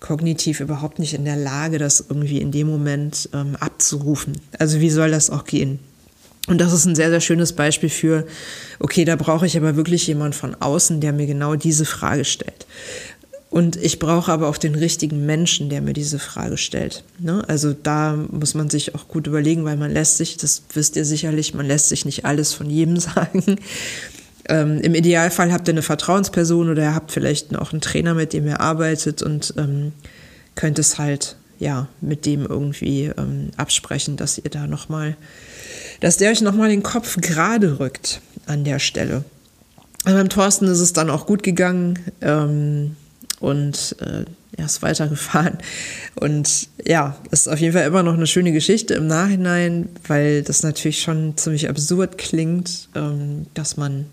kognitiv 0.00 0.60
überhaupt 0.60 0.98
nicht 0.98 1.12
in 1.12 1.26
der 1.26 1.36
Lage, 1.36 1.78
das 1.78 2.04
irgendwie 2.08 2.40
in 2.40 2.52
dem 2.52 2.68
Moment 2.68 3.28
ähm, 3.34 3.56
abzurufen. 3.56 4.34
Also 4.58 4.80
wie 4.80 4.90
soll 4.90 5.10
das 5.10 5.28
auch 5.28 5.44
gehen? 5.44 5.78
Und 6.46 6.60
das 6.60 6.72
ist 6.72 6.84
ein 6.84 6.94
sehr, 6.94 7.08
sehr 7.08 7.22
schönes 7.22 7.54
Beispiel 7.54 7.88
für, 7.88 8.26
okay, 8.78 9.04
da 9.04 9.16
brauche 9.16 9.46
ich 9.46 9.56
aber 9.56 9.76
wirklich 9.76 10.06
jemand 10.06 10.34
von 10.34 10.54
außen, 10.54 11.00
der 11.00 11.12
mir 11.12 11.26
genau 11.26 11.54
diese 11.54 11.86
Frage 11.86 12.24
stellt. 12.24 12.66
Und 13.48 13.76
ich 13.76 13.98
brauche 13.98 14.32
aber 14.32 14.48
auch 14.48 14.58
den 14.58 14.74
richtigen 14.74 15.24
Menschen, 15.24 15.70
der 15.70 15.80
mir 15.80 15.92
diese 15.92 16.18
Frage 16.18 16.56
stellt. 16.56 17.04
Ne? 17.18 17.44
Also 17.46 17.72
da 17.72 18.14
muss 18.14 18.54
man 18.54 18.68
sich 18.68 18.94
auch 18.94 19.08
gut 19.08 19.26
überlegen, 19.26 19.64
weil 19.64 19.76
man 19.76 19.92
lässt 19.92 20.18
sich, 20.18 20.36
das 20.36 20.62
wisst 20.74 20.96
ihr 20.96 21.04
sicherlich, 21.04 21.54
man 21.54 21.66
lässt 21.66 21.88
sich 21.88 22.04
nicht 22.04 22.24
alles 22.24 22.52
von 22.52 22.68
jedem 22.68 22.96
sagen. 23.00 23.56
Ähm, 24.48 24.80
Im 24.80 24.94
Idealfall 24.94 25.52
habt 25.52 25.68
ihr 25.68 25.74
eine 25.74 25.82
Vertrauensperson 25.82 26.68
oder 26.68 26.82
ihr 26.82 26.94
habt 26.94 27.12
vielleicht 27.12 27.56
auch 27.56 27.72
einen 27.72 27.80
Trainer, 27.80 28.12
mit 28.12 28.34
dem 28.34 28.46
ihr 28.46 28.60
arbeitet 28.60 29.22
und 29.22 29.54
ähm, 29.56 29.92
könnt 30.56 30.78
es 30.78 30.98
halt 30.98 31.36
ja 31.58 31.88
mit 32.02 32.26
dem 32.26 32.44
irgendwie 32.44 33.04
ähm, 33.16 33.50
absprechen, 33.56 34.16
dass 34.16 34.36
ihr 34.36 34.50
da 34.50 34.66
nochmal 34.66 35.10
mal 35.10 35.16
dass 36.04 36.18
der 36.18 36.30
euch 36.30 36.42
nochmal 36.42 36.68
den 36.68 36.82
Kopf 36.82 37.16
gerade 37.18 37.80
rückt 37.80 38.20
an 38.44 38.62
der 38.62 38.78
Stelle. 38.78 39.24
Und 40.04 40.12
beim 40.12 40.28
Thorsten 40.28 40.66
ist 40.66 40.80
es 40.80 40.92
dann 40.92 41.08
auch 41.08 41.24
gut 41.24 41.42
gegangen 41.42 41.98
ähm, 42.20 42.94
und 43.40 43.96
äh, 44.00 44.26
er 44.54 44.66
ist 44.66 44.82
weitergefahren. 44.82 45.56
Und 46.16 46.68
ja, 46.84 47.16
ist 47.30 47.48
auf 47.48 47.58
jeden 47.58 47.72
Fall 47.72 47.86
immer 47.86 48.02
noch 48.02 48.12
eine 48.12 48.26
schöne 48.26 48.52
Geschichte 48.52 48.92
im 48.92 49.06
Nachhinein, 49.06 49.88
weil 50.06 50.42
das 50.42 50.62
natürlich 50.62 51.00
schon 51.00 51.38
ziemlich 51.38 51.70
absurd 51.70 52.18
klingt, 52.18 52.90
ähm, 52.94 53.46
dass 53.54 53.78
man 53.78 54.04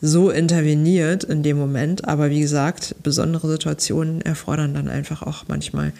so 0.00 0.30
interveniert 0.30 1.24
in 1.24 1.42
dem 1.42 1.58
Moment. 1.58 2.06
Aber 2.06 2.30
wie 2.30 2.42
gesagt, 2.42 2.94
besondere 3.02 3.50
Situationen 3.50 4.20
erfordern 4.20 4.74
dann 4.74 4.86
einfach 4.86 5.22
auch 5.22 5.46
manchmal 5.48 5.92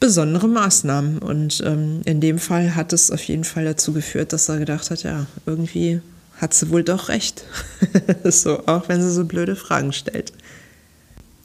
besondere 0.00 0.48
Maßnahmen. 0.48 1.18
Und 1.18 1.62
ähm, 1.64 2.02
in 2.04 2.20
dem 2.20 2.38
Fall 2.38 2.74
hat 2.74 2.92
es 2.92 3.10
auf 3.10 3.22
jeden 3.24 3.44
Fall 3.44 3.64
dazu 3.64 3.92
geführt, 3.92 4.32
dass 4.32 4.48
er 4.48 4.58
gedacht 4.58 4.90
hat, 4.90 5.02
ja, 5.02 5.26
irgendwie 5.46 6.00
hat 6.40 6.54
sie 6.54 6.70
wohl 6.70 6.82
doch 6.82 7.08
recht. 7.08 7.44
so, 8.24 8.66
auch 8.66 8.88
wenn 8.88 9.00
sie 9.00 9.10
so 9.10 9.24
blöde 9.24 9.56
Fragen 9.56 9.92
stellt. 9.92 10.32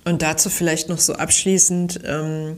Und 0.06 0.22
dazu 0.22 0.50
vielleicht 0.50 0.90
noch 0.90 1.00
so 1.00 1.14
abschließend, 1.14 2.02
ähm, 2.06 2.56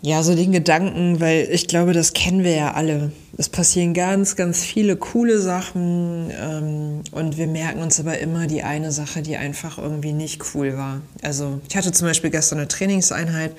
ja, 0.00 0.22
so 0.22 0.34
den 0.34 0.52
Gedanken, 0.52 1.20
weil 1.20 1.48
ich 1.50 1.66
glaube, 1.66 1.92
das 1.92 2.12
kennen 2.12 2.44
wir 2.44 2.54
ja 2.54 2.74
alle. 2.74 3.10
Es 3.36 3.48
passieren 3.48 3.94
ganz, 3.94 4.36
ganz 4.36 4.62
viele 4.62 4.96
coole 4.96 5.40
Sachen 5.40 6.30
ähm, 6.30 7.02
und 7.10 7.36
wir 7.36 7.48
merken 7.48 7.80
uns 7.80 7.98
aber 7.98 8.18
immer 8.18 8.46
die 8.46 8.62
eine 8.62 8.92
Sache, 8.92 9.22
die 9.22 9.36
einfach 9.36 9.78
irgendwie 9.78 10.12
nicht 10.12 10.54
cool 10.54 10.76
war. 10.76 11.00
Also 11.22 11.60
ich 11.68 11.76
hatte 11.76 11.90
zum 11.90 12.06
Beispiel 12.06 12.30
gestern 12.30 12.58
eine 12.58 12.68
Trainingseinheit, 12.68 13.52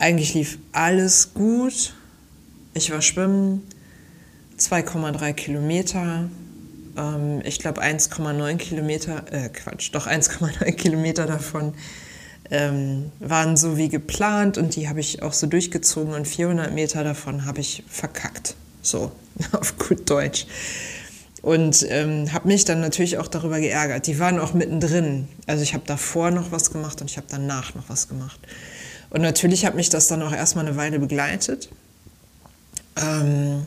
eigentlich 0.00 0.34
lief 0.34 0.58
alles 0.72 1.34
gut. 1.34 1.94
Ich 2.74 2.90
war 2.90 3.02
schwimmen, 3.02 3.62
2,3 4.58 5.32
Kilometer. 5.34 6.28
Ähm, 6.96 7.40
ich 7.44 7.58
glaube 7.58 7.82
1,9 7.82 8.56
Kilometer, 8.56 9.24
äh 9.30 9.48
Quatsch, 9.50 9.90
doch 9.92 10.06
1,9 10.06 10.72
Kilometer 10.72 11.26
davon 11.26 11.74
ähm, 12.50 13.12
waren 13.20 13.56
so 13.56 13.76
wie 13.76 13.88
geplant 13.88 14.58
und 14.58 14.74
die 14.74 14.88
habe 14.88 15.00
ich 15.00 15.22
auch 15.22 15.32
so 15.32 15.46
durchgezogen 15.46 16.14
und 16.14 16.26
400 16.26 16.72
Meter 16.72 17.04
davon 17.04 17.44
habe 17.44 17.60
ich 17.60 17.84
verkackt. 17.88 18.56
So, 18.82 19.12
auf 19.52 19.78
gut 19.78 20.08
Deutsch. 20.10 20.46
Und 21.42 21.86
ähm, 21.88 22.32
habe 22.32 22.48
mich 22.48 22.64
dann 22.64 22.80
natürlich 22.80 23.16
auch 23.18 23.28
darüber 23.28 23.60
geärgert. 23.60 24.06
Die 24.06 24.18
waren 24.18 24.38
auch 24.38 24.52
mittendrin. 24.52 25.26
Also 25.46 25.62
ich 25.62 25.72
habe 25.72 25.84
davor 25.86 26.30
noch 26.30 26.52
was 26.52 26.70
gemacht 26.70 27.00
und 27.00 27.10
ich 27.10 27.16
habe 27.16 27.26
danach 27.30 27.74
noch 27.74 27.88
was 27.88 28.08
gemacht. 28.08 28.40
Und 29.10 29.22
natürlich 29.22 29.66
hat 29.66 29.74
mich 29.74 29.88
das 29.88 30.08
dann 30.08 30.22
auch 30.22 30.32
erstmal 30.32 30.66
eine 30.66 30.76
Weile 30.76 30.98
begleitet. 30.98 31.68
Ähm, 32.96 33.66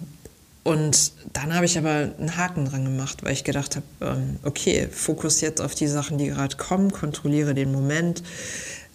und 0.64 1.12
dann 1.34 1.54
habe 1.54 1.66
ich 1.66 1.78
aber 1.78 2.12
einen 2.18 2.38
Haken 2.38 2.66
dran 2.66 2.86
gemacht, 2.86 3.24
weil 3.24 3.34
ich 3.34 3.44
gedacht 3.44 3.76
habe, 3.76 3.86
ähm, 4.02 4.40
okay, 4.44 4.88
fokus 4.90 5.42
jetzt 5.42 5.60
auf 5.62 5.76
die 5.76 5.88
Sachen, 5.88 6.18
die 6.18 6.28
gerade 6.28 6.56
kommen, 6.56 6.92
kontrolliere 6.92 7.54
den 7.54 7.72
Moment, 7.74 8.24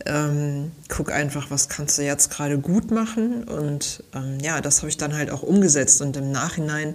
ähm, 0.06 0.72
guck 0.88 1.12
einfach, 1.12 1.50
was 1.50 1.68
kannst 1.68 1.98
du 1.98 2.02
jetzt 2.02 2.30
gerade 2.30 2.58
gut 2.58 2.90
machen. 2.90 3.44
Und 3.44 4.02
ähm, 4.14 4.38
ja, 4.40 4.62
das 4.62 4.78
habe 4.78 4.88
ich 4.88 4.96
dann 4.96 5.14
halt 5.14 5.30
auch 5.30 5.42
umgesetzt. 5.42 6.00
Und 6.00 6.16
im 6.16 6.30
Nachhinein 6.32 6.94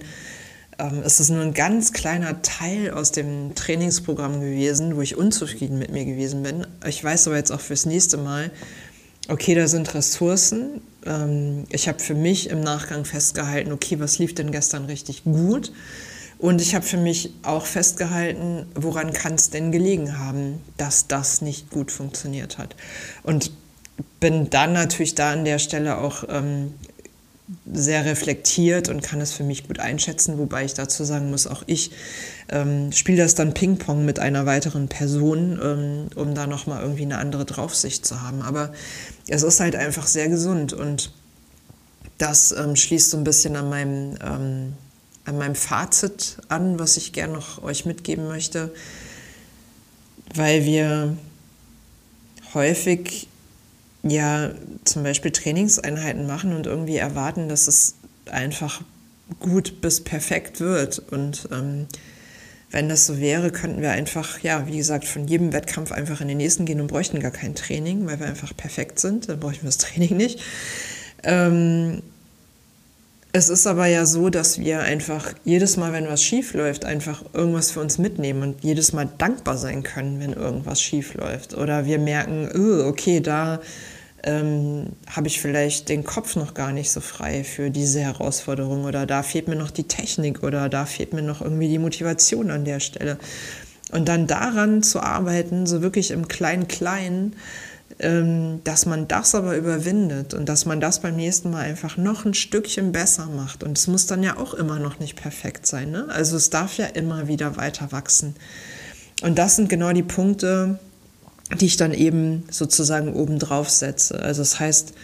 ähm, 0.80 1.02
ist 1.02 1.20
es 1.20 1.28
nur 1.28 1.42
ein 1.42 1.54
ganz 1.54 1.92
kleiner 1.92 2.42
Teil 2.42 2.90
aus 2.90 3.12
dem 3.12 3.54
Trainingsprogramm 3.54 4.40
gewesen, 4.40 4.96
wo 4.96 5.02
ich 5.02 5.16
unzufrieden 5.16 5.78
mit 5.78 5.92
mir 5.92 6.04
gewesen 6.04 6.42
bin. 6.42 6.66
Ich 6.84 7.02
weiß 7.02 7.28
aber 7.28 7.36
jetzt 7.36 7.52
auch 7.52 7.60
fürs 7.60 7.86
nächste 7.86 8.16
Mal, 8.16 8.50
okay, 9.28 9.54
da 9.54 9.66
sind 9.66 9.94
Ressourcen. 9.94 10.80
Ähm, 11.06 11.64
ich 11.70 11.88
habe 11.88 11.98
für 11.98 12.14
mich 12.14 12.50
im 12.50 12.60
Nachgang 12.60 13.04
festgehalten, 13.04 13.72
okay, 13.72 13.98
was 14.00 14.18
lief 14.18 14.34
denn 14.34 14.50
gestern 14.50 14.84
richtig 14.86 15.24
gut? 15.24 15.72
Und 16.38 16.60
ich 16.60 16.74
habe 16.74 16.84
für 16.84 16.96
mich 16.96 17.32
auch 17.42 17.64
festgehalten, 17.64 18.66
woran 18.74 19.12
kann 19.12 19.34
es 19.34 19.50
denn 19.50 19.72
gelegen 19.72 20.18
haben, 20.18 20.60
dass 20.76 21.06
das 21.06 21.40
nicht 21.40 21.70
gut 21.70 21.90
funktioniert 21.90 22.58
hat. 22.58 22.76
Und 23.22 23.50
bin 24.20 24.50
dann 24.50 24.72
natürlich 24.72 25.14
da 25.14 25.32
an 25.32 25.44
der 25.44 25.58
Stelle 25.58 25.98
auch 25.98 26.24
ähm, 26.28 26.74
sehr 27.70 28.06
reflektiert 28.06 28.88
und 28.88 29.02
kann 29.02 29.20
es 29.20 29.32
für 29.32 29.44
mich 29.44 29.68
gut 29.68 29.78
einschätzen, 29.78 30.38
wobei 30.38 30.64
ich 30.64 30.72
dazu 30.72 31.04
sagen 31.04 31.30
muss, 31.30 31.46
auch 31.46 31.62
ich 31.66 31.90
ähm, 32.48 32.90
spiele 32.90 33.18
das 33.18 33.34
dann 33.34 33.52
Ping-Pong 33.52 34.04
mit 34.04 34.18
einer 34.18 34.46
weiteren 34.46 34.88
Person, 34.88 35.60
ähm, 35.62 36.08
um 36.14 36.34
da 36.34 36.46
nochmal 36.46 36.80
irgendwie 36.82 37.02
eine 37.02 37.18
andere 37.18 37.44
Draufsicht 37.44 38.06
zu 38.06 38.22
haben. 38.22 38.40
Aber 38.40 38.72
es 39.28 39.42
ist 39.42 39.60
halt 39.60 39.76
einfach 39.76 40.06
sehr 40.06 40.28
gesund 40.28 40.72
und 40.72 41.12
das 42.16 42.52
ähm, 42.52 42.76
schließt 42.76 43.10
so 43.10 43.18
ein 43.18 43.24
bisschen 43.24 43.56
an 43.56 43.68
meinem, 43.68 44.16
ähm, 44.22 44.72
an 45.26 45.36
meinem 45.36 45.54
Fazit 45.54 46.38
an, 46.48 46.78
was 46.78 46.96
ich 46.96 47.12
gerne 47.12 47.34
noch 47.34 47.62
euch 47.62 47.84
mitgeben 47.84 48.26
möchte, 48.26 48.72
weil 50.34 50.64
wir 50.64 51.14
häufig 52.54 53.28
ja 54.04 54.50
zum 54.84 55.02
Beispiel 55.02 55.30
Trainingseinheiten 55.30 56.26
machen 56.26 56.54
und 56.54 56.66
irgendwie 56.66 56.96
erwarten, 56.96 57.48
dass 57.48 57.68
es 57.68 57.94
einfach 58.30 58.82
gut 59.40 59.80
bis 59.80 60.02
perfekt 60.02 60.60
wird. 60.60 60.98
Und 61.10 61.48
ähm, 61.52 61.86
wenn 62.70 62.88
das 62.88 63.06
so 63.06 63.18
wäre, 63.18 63.50
könnten 63.50 63.80
wir 63.80 63.92
einfach, 63.92 64.40
ja, 64.40 64.66
wie 64.66 64.76
gesagt, 64.76 65.06
von 65.06 65.26
jedem 65.26 65.52
Wettkampf 65.52 65.92
einfach 65.92 66.20
in 66.20 66.28
den 66.28 66.38
nächsten 66.38 66.66
gehen 66.66 66.80
und 66.80 66.88
bräuchten 66.88 67.20
gar 67.20 67.30
kein 67.30 67.54
Training, 67.54 68.06
weil 68.06 68.20
wir 68.20 68.26
einfach 68.26 68.54
perfekt 68.56 68.98
sind. 68.98 69.28
Dann 69.28 69.40
bräuchten 69.40 69.62
wir 69.62 69.68
das 69.68 69.78
Training 69.78 70.16
nicht. 70.16 70.40
Ähm, 71.22 72.02
es 73.36 73.48
ist 73.48 73.66
aber 73.66 73.86
ja 73.86 74.06
so, 74.06 74.30
dass 74.30 74.60
wir 74.60 74.80
einfach 74.80 75.32
jedes 75.44 75.76
Mal, 75.76 75.92
wenn 75.92 76.06
was 76.06 76.22
schief 76.22 76.54
läuft, 76.54 76.84
einfach 76.84 77.24
irgendwas 77.32 77.72
für 77.72 77.80
uns 77.80 77.98
mitnehmen 77.98 78.42
und 78.42 78.62
jedes 78.62 78.92
Mal 78.92 79.08
dankbar 79.18 79.58
sein 79.58 79.82
können, 79.82 80.20
wenn 80.20 80.34
irgendwas 80.34 80.80
schief 80.80 81.14
läuft. 81.14 81.54
Oder 81.54 81.84
wir 81.84 81.98
merken, 81.98 82.48
okay, 82.86 83.18
da 83.18 83.60
ähm, 84.24 84.92
habe 85.08 85.28
ich 85.28 85.40
vielleicht 85.40 85.88
den 85.88 86.04
Kopf 86.04 86.36
noch 86.36 86.54
gar 86.54 86.72
nicht 86.72 86.90
so 86.90 87.00
frei 87.00 87.44
für 87.44 87.70
diese 87.70 88.00
Herausforderung 88.00 88.84
oder 88.84 89.06
da 89.06 89.22
fehlt 89.22 89.48
mir 89.48 89.56
noch 89.56 89.70
die 89.70 89.84
Technik 89.84 90.42
oder 90.42 90.68
da 90.68 90.86
fehlt 90.86 91.12
mir 91.12 91.22
noch 91.22 91.42
irgendwie 91.42 91.68
die 91.68 91.78
Motivation 91.78 92.50
an 92.50 92.64
der 92.64 92.80
Stelle. 92.80 93.18
Und 93.92 94.08
dann 94.08 94.26
daran 94.26 94.82
zu 94.82 95.00
arbeiten, 95.00 95.66
so 95.66 95.82
wirklich 95.82 96.10
im 96.10 96.26
Klein-Klein, 96.26 97.36
ähm, 98.00 98.60
dass 98.64 98.86
man 98.86 99.06
das 99.06 99.34
aber 99.34 99.56
überwindet 99.56 100.34
und 100.34 100.48
dass 100.48 100.64
man 100.64 100.80
das 100.80 101.00
beim 101.00 101.16
nächsten 101.16 101.50
Mal 101.50 101.64
einfach 101.64 101.96
noch 101.96 102.24
ein 102.24 102.34
Stückchen 102.34 102.92
besser 102.92 103.26
macht. 103.26 103.62
Und 103.62 103.76
es 103.78 103.86
muss 103.86 104.06
dann 104.06 104.22
ja 104.22 104.38
auch 104.38 104.54
immer 104.54 104.78
noch 104.78 104.98
nicht 104.98 105.16
perfekt 105.16 105.66
sein. 105.66 105.90
Ne? 105.90 106.06
Also 106.08 106.36
es 106.36 106.50
darf 106.50 106.76
ja 106.78 106.86
immer 106.86 107.28
wieder 107.28 107.56
weiter 107.56 107.92
wachsen. 107.92 108.34
Und 109.22 109.38
das 109.38 109.56
sind 109.56 109.68
genau 109.68 109.92
die 109.92 110.02
Punkte, 110.02 110.78
die 111.58 111.66
ich 111.66 111.76
dann 111.76 111.92
eben 111.92 112.44
sozusagen 112.50 113.14
oben 113.14 113.38
drauf 113.38 113.68
setze. 113.68 114.18
Also 114.20 114.42
das 114.42 114.58
heißt, 114.60 114.94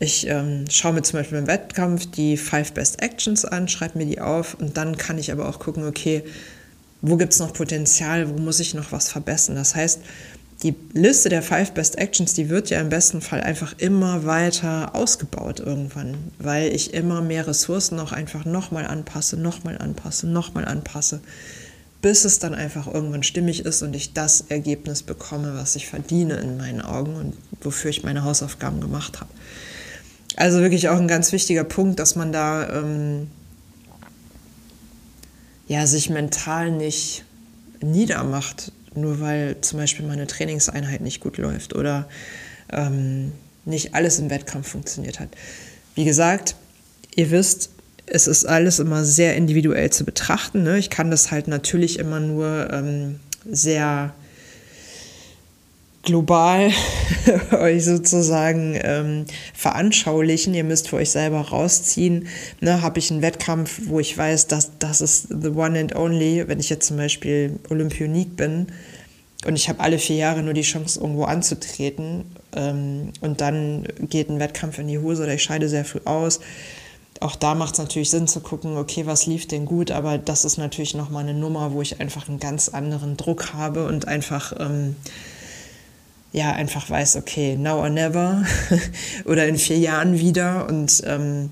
ich 0.00 0.26
ähm, 0.26 0.64
schaue 0.68 0.94
mir 0.94 1.02
zum 1.02 1.20
Beispiel 1.20 1.38
im 1.38 1.46
Wettkampf 1.46 2.10
die 2.10 2.36
Five 2.36 2.72
Best 2.72 3.00
Actions 3.02 3.44
an, 3.44 3.68
schreibe 3.68 3.98
mir 3.98 4.06
die 4.06 4.20
auf 4.20 4.54
und 4.54 4.76
dann 4.76 4.96
kann 4.96 5.18
ich 5.18 5.30
aber 5.30 5.48
auch 5.48 5.60
gucken, 5.60 5.86
okay, 5.86 6.24
wo 7.02 7.16
gibt 7.16 7.32
es 7.32 7.38
noch 7.38 7.52
Potenzial, 7.52 8.28
wo 8.28 8.40
muss 8.40 8.60
ich 8.60 8.74
noch 8.74 8.90
was 8.92 9.08
verbessern. 9.08 9.54
Das 9.54 9.74
heißt, 9.74 10.00
die 10.62 10.74
Liste 10.92 11.28
der 11.28 11.42
Five 11.42 11.72
Best 11.72 11.98
Actions, 11.98 12.34
die 12.34 12.48
wird 12.48 12.70
ja 12.70 12.80
im 12.80 12.88
besten 12.88 13.20
Fall 13.20 13.40
einfach 13.40 13.74
immer 13.78 14.24
weiter 14.24 14.94
ausgebaut 14.94 15.60
irgendwann, 15.60 16.14
weil 16.38 16.72
ich 16.72 16.94
immer 16.94 17.20
mehr 17.20 17.46
Ressourcen 17.46 17.98
auch 17.98 18.12
einfach 18.12 18.44
nochmal 18.44 18.86
anpasse, 18.86 19.36
nochmal 19.36 19.78
anpasse, 19.78 20.28
nochmal 20.28 20.64
anpasse, 20.64 21.20
bis 22.02 22.24
es 22.24 22.40
dann 22.40 22.54
einfach 22.54 22.92
irgendwann 22.92 23.22
stimmig 23.22 23.64
ist 23.64 23.82
und 23.82 23.94
ich 23.94 24.12
das 24.12 24.42
Ergebnis 24.48 25.04
bekomme, 25.04 25.54
was 25.54 25.76
ich 25.76 25.86
verdiene 25.86 26.34
in 26.34 26.56
meinen 26.56 26.82
Augen 26.82 27.14
und 27.14 27.34
wofür 27.60 27.90
ich 27.90 28.02
meine 28.02 28.24
Hausaufgaben 28.24 28.80
gemacht 28.80 29.20
habe. 29.20 29.30
Also 30.36 30.60
wirklich 30.60 30.88
auch 30.88 30.98
ein 30.98 31.08
ganz 31.08 31.30
wichtiger 31.30 31.62
Punkt, 31.62 32.00
dass 32.00 32.16
man 32.16 32.32
da 32.32 32.68
ähm, 32.68 33.28
ja, 35.68 35.86
sich 35.86 36.10
mental 36.10 36.72
nicht 36.72 37.24
niedermacht, 37.80 38.72
nur 38.94 39.20
weil 39.20 39.60
zum 39.60 39.78
Beispiel 39.78 40.04
meine 40.04 40.26
Trainingseinheit 40.26 41.02
nicht 41.02 41.20
gut 41.20 41.38
läuft 41.38 41.74
oder 41.74 42.08
ähm, 42.70 43.32
nicht 43.64 43.94
alles 43.94 44.18
im 44.18 44.28
Wettkampf 44.28 44.68
funktioniert 44.68 45.20
hat. 45.20 45.28
Wie 45.94 46.04
gesagt, 46.04 46.56
ihr 47.14 47.30
wisst, 47.30 47.70
es 48.14 48.26
ist 48.26 48.44
alles 48.44 48.78
immer 48.78 49.04
sehr 49.04 49.36
individuell 49.36 49.88
zu 49.90 50.04
betrachten. 50.04 50.62
Ne? 50.62 50.78
Ich 50.78 50.90
kann 50.90 51.10
das 51.10 51.30
halt 51.30 51.48
natürlich 51.48 51.98
immer 51.98 52.20
nur 52.20 52.68
ähm, 52.70 53.20
sehr 53.50 54.12
global 56.02 56.70
euch 57.52 57.84
sozusagen 57.86 58.78
ähm, 58.82 59.24
veranschaulichen. 59.54 60.52
Ihr 60.52 60.64
müsst 60.64 60.88
für 60.88 60.96
euch 60.96 61.10
selber 61.10 61.40
rausziehen. 61.40 62.26
Ne, 62.60 62.82
Habe 62.82 62.98
ich 62.98 63.10
einen 63.10 63.22
Wettkampf, 63.22 63.80
wo 63.86 63.98
ich 63.98 64.18
weiß, 64.18 64.46
dass 64.46 64.72
das 64.78 65.00
ist 65.00 65.28
the 65.30 65.48
one 65.48 65.78
and 65.78 65.96
only, 65.96 66.46
wenn 66.46 66.60
ich 66.60 66.68
jetzt 66.68 66.88
zum 66.88 66.98
Beispiel 66.98 67.58
Olympionik 67.70 68.36
bin 68.36 68.66
und 69.46 69.56
ich 69.56 69.70
habe 69.70 69.80
alle 69.80 69.98
vier 69.98 70.16
Jahre 70.16 70.42
nur 70.42 70.54
die 70.54 70.62
Chance, 70.62 71.00
irgendwo 71.00 71.24
anzutreten 71.24 72.24
ähm, 72.54 73.12
und 73.22 73.40
dann 73.40 73.86
geht 74.00 74.28
ein 74.28 74.38
Wettkampf 74.38 74.78
in 74.78 74.88
die 74.88 74.98
Hose 74.98 75.22
oder 75.22 75.34
ich 75.34 75.42
scheide 75.42 75.68
sehr 75.68 75.84
früh 75.84 76.00
aus. 76.04 76.40
Auch 77.22 77.36
da 77.36 77.54
macht 77.54 77.74
es 77.74 77.78
natürlich 77.78 78.10
Sinn 78.10 78.26
zu 78.26 78.40
gucken, 78.40 78.76
okay, 78.76 79.06
was 79.06 79.26
lief 79.26 79.46
denn 79.46 79.64
gut, 79.64 79.92
aber 79.92 80.18
das 80.18 80.44
ist 80.44 80.56
natürlich 80.56 80.94
nochmal 80.94 81.22
eine 81.22 81.34
Nummer, 81.34 81.72
wo 81.72 81.80
ich 81.80 82.00
einfach 82.00 82.28
einen 82.28 82.40
ganz 82.40 82.68
anderen 82.68 83.16
Druck 83.16 83.52
habe 83.52 83.86
und 83.86 84.08
einfach 84.08 84.52
ähm, 84.58 84.96
ja 86.32 86.50
einfach 86.52 86.90
weiß, 86.90 87.16
okay, 87.16 87.56
now 87.56 87.78
or 87.78 87.90
never 87.90 88.44
oder 89.24 89.46
in 89.46 89.56
vier 89.56 89.78
Jahren 89.78 90.18
wieder. 90.18 90.66
Und 90.68 91.00
ähm, 91.06 91.50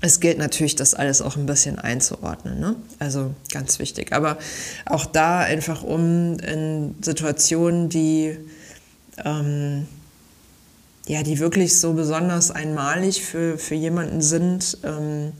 es 0.00 0.18
gilt 0.18 0.38
natürlich, 0.38 0.74
das 0.74 0.94
alles 0.94 1.22
auch 1.22 1.36
ein 1.36 1.46
bisschen 1.46 1.78
einzuordnen. 1.78 2.58
Ne? 2.58 2.74
Also 2.98 3.32
ganz 3.52 3.78
wichtig. 3.78 4.12
Aber 4.12 4.38
auch 4.86 5.06
da 5.06 5.38
einfach 5.38 5.84
um 5.84 6.38
in 6.40 6.96
Situationen, 7.00 7.88
die 7.88 8.36
ähm, 9.24 9.86
ja, 11.06 11.22
die 11.22 11.38
wirklich 11.38 11.78
so 11.78 11.92
besonders 11.92 12.50
einmalig 12.50 13.22
für, 13.22 13.58
für 13.58 13.74
jemanden 13.74 14.20
sind, 14.20 14.78
ähm, 14.82 15.32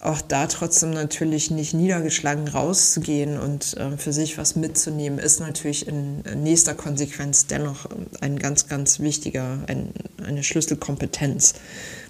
auch 0.00 0.20
da 0.22 0.46
trotzdem 0.46 0.90
natürlich 0.90 1.50
nicht 1.50 1.74
niedergeschlagen 1.74 2.48
rauszugehen 2.48 3.38
und 3.38 3.76
äh, 3.76 3.98
für 3.98 4.12
sich 4.12 4.38
was 4.38 4.56
mitzunehmen, 4.56 5.18
ist 5.18 5.40
natürlich 5.40 5.86
in 5.86 6.22
nächster 6.42 6.74
Konsequenz 6.74 7.46
dennoch 7.46 7.86
ein 8.20 8.38
ganz, 8.38 8.66
ganz 8.66 8.98
wichtiger, 9.00 9.58
ein, 9.66 9.92
eine 10.26 10.42
Schlüsselkompetenz, 10.42 11.54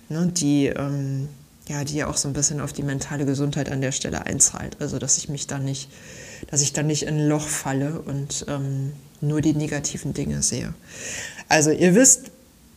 ne, 0.08 0.30
die, 0.32 0.66
ähm, 0.66 1.28
ja, 1.68 1.82
die 1.82 1.96
ja 1.96 2.06
auch 2.06 2.16
so 2.16 2.28
ein 2.28 2.32
bisschen 2.32 2.60
auf 2.60 2.72
die 2.72 2.84
mentale 2.84 3.26
Gesundheit 3.26 3.70
an 3.70 3.80
der 3.80 3.92
Stelle 3.92 4.24
einzahlt. 4.24 4.76
Also 4.78 4.98
dass 4.98 5.18
ich 5.18 5.28
mich 5.28 5.48
da 5.48 5.58
nicht, 5.58 5.90
dass 6.48 6.62
ich 6.62 6.72
da 6.72 6.84
nicht 6.84 7.02
in 7.02 7.16
ein 7.16 7.28
Loch 7.28 7.46
falle 7.48 8.00
und 8.00 8.46
ähm, 8.48 8.92
nur 9.20 9.40
die 9.40 9.52
negativen 9.52 10.14
Dinge 10.14 10.42
sehe. 10.42 10.74
Also 11.48 11.72
ihr 11.72 11.96
wisst, 11.96 12.30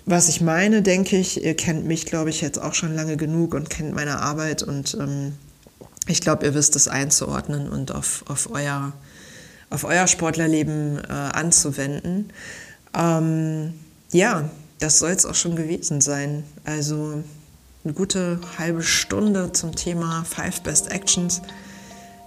was 0.06 0.28
ich 0.28 0.42
meine, 0.42 0.82
denke 0.82 1.18
ich, 1.18 1.44
ihr 1.44 1.56
kennt 1.56 1.86
mich, 1.86 2.06
glaube 2.06 2.30
ich, 2.30 2.42
jetzt 2.42 2.60
auch 2.62 2.74
schon 2.74 2.96
lange 2.96 3.18
genug 3.18 3.54
und 3.54 3.70
kennt 3.70 3.94
meine 3.94 4.20
Arbeit 4.20 4.64
und 4.64 4.98
ähm, 5.00 5.34
ich 6.08 6.20
glaube, 6.20 6.46
ihr 6.46 6.54
wisst 6.54 6.76
es 6.76 6.88
einzuordnen 6.88 7.70
und 7.70 7.94
auf, 7.94 8.26
auf, 8.28 8.50
euer, 8.52 8.92
auf 9.70 9.86
euer 9.86 10.08
Sportlerleben 10.08 10.98
äh, 10.98 11.12
anzuwenden. 11.12 12.32
Ähm, 12.94 13.74
ja, 14.12 14.50
das 14.80 15.00
soll 15.00 15.12
es 15.12 15.26
auch 15.26 15.36
schon 15.36 15.56
gewesen 15.56 16.02
sein. 16.02 16.44
Also 16.66 17.24
eine 17.86 17.94
gute 17.94 18.40
halbe 18.58 18.84
Stunde 18.84 19.54
zum 19.54 19.76
Thema 19.76 20.26
Five 20.26 20.62
Best 20.62 20.92
Actions. 20.92 21.42